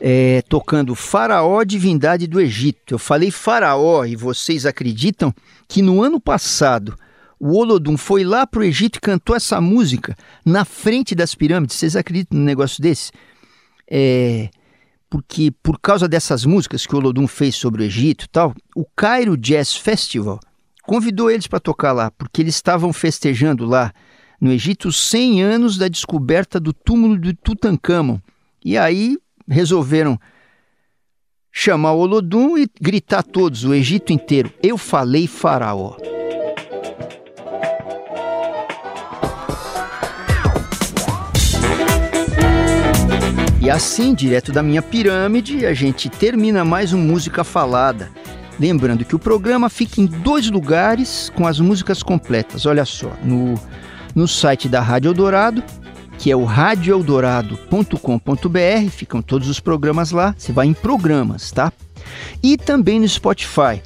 É, 0.00 0.42
tocando 0.48 0.94
Faraó, 0.94 1.64
divindade 1.64 2.26
do 2.28 2.40
Egito. 2.40 2.94
Eu 2.94 2.98
falei 2.98 3.32
Faraó 3.32 4.04
e 4.04 4.14
vocês 4.14 4.64
acreditam 4.64 5.34
que 5.66 5.82
no 5.82 6.02
ano 6.02 6.20
passado 6.20 6.96
o 7.38 7.56
Olodum 7.56 7.96
foi 7.96 8.24
lá 8.24 8.46
pro 8.46 8.64
Egito 8.64 8.96
e 8.96 9.00
cantou 9.00 9.36
essa 9.36 9.60
música 9.60 10.16
na 10.44 10.64
frente 10.64 11.14
das 11.14 11.34
pirâmides? 11.34 11.76
Vocês 11.76 11.96
acreditam 11.96 12.38
num 12.38 12.44
negócio 12.44 12.82
desse? 12.82 13.12
É, 13.88 14.48
porque 15.08 15.52
por 15.62 15.78
causa 15.78 16.08
dessas 16.08 16.44
músicas 16.44 16.86
que 16.86 16.94
o 16.94 16.98
Olodum 16.98 17.26
fez 17.26 17.54
sobre 17.56 17.82
o 17.82 17.84
Egito 17.84 18.24
e 18.24 18.28
tal, 18.28 18.54
o 18.74 18.84
Cairo 18.96 19.36
Jazz 19.36 19.74
Festival 19.74 20.40
convidou 20.82 21.30
eles 21.30 21.46
para 21.46 21.60
tocar 21.60 21.92
lá, 21.92 22.10
porque 22.10 22.40
eles 22.40 22.54
estavam 22.54 22.92
festejando 22.92 23.66
lá 23.66 23.92
no 24.40 24.52
Egito 24.52 24.88
os 24.88 24.96
100 25.08 25.42
anos 25.42 25.76
da 25.76 25.88
descoberta 25.88 26.60
do 26.60 26.72
túmulo 26.72 27.18
de 27.18 27.34
Tutankhamon. 27.34 28.18
E 28.64 28.76
aí 28.76 29.16
resolveram 29.48 30.18
chamar 31.52 31.92
o 31.92 32.00
Olodum 32.00 32.58
e 32.58 32.68
gritar 32.80 33.22
todos, 33.22 33.64
o 33.64 33.72
Egito 33.72 34.12
inteiro, 34.12 34.52
eu 34.62 34.76
falei 34.76 35.26
faraó. 35.26 35.96
E 43.66 43.70
assim, 43.70 44.14
direto 44.14 44.52
da 44.52 44.62
minha 44.62 44.80
pirâmide, 44.80 45.66
a 45.66 45.74
gente 45.74 46.08
termina 46.08 46.64
mais 46.64 46.92
um 46.92 46.98
Música 46.98 47.42
Falada. 47.42 48.12
Lembrando 48.60 49.04
que 49.04 49.16
o 49.16 49.18
programa 49.18 49.68
fica 49.68 50.00
em 50.00 50.06
dois 50.06 50.48
lugares 50.48 51.32
com 51.34 51.48
as 51.48 51.58
músicas 51.58 52.00
completas. 52.00 52.64
Olha 52.64 52.84
só, 52.84 53.10
no, 53.24 53.54
no 54.14 54.28
site 54.28 54.68
da 54.68 54.80
Rádio 54.80 55.08
Eldorado, 55.08 55.64
que 56.16 56.30
é 56.30 56.36
o 56.36 56.44
radioeldorado.com.br, 56.44 58.88
ficam 58.88 59.20
todos 59.20 59.48
os 59.48 59.58
programas 59.58 60.12
lá. 60.12 60.32
Você 60.38 60.52
vai 60.52 60.68
em 60.68 60.72
programas, 60.72 61.50
tá? 61.50 61.72
E 62.40 62.56
também 62.56 63.00
no 63.00 63.08
Spotify. 63.08 63.82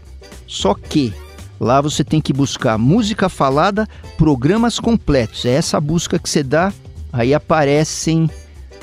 Só 0.47 0.75
que 0.75 1.11
lá 1.59 1.81
você 1.81 2.05
tem 2.05 2.21
que 2.21 2.35
buscar 2.35 2.77
música 2.77 3.31
falada, 3.31 3.89
programas 4.19 4.79
completos. 4.79 5.47
É 5.47 5.53
essa 5.53 5.81
busca 5.81 6.19
que 6.19 6.29
você 6.29 6.43
dá, 6.43 6.71
aí 7.11 7.33
aparecem 7.33 8.29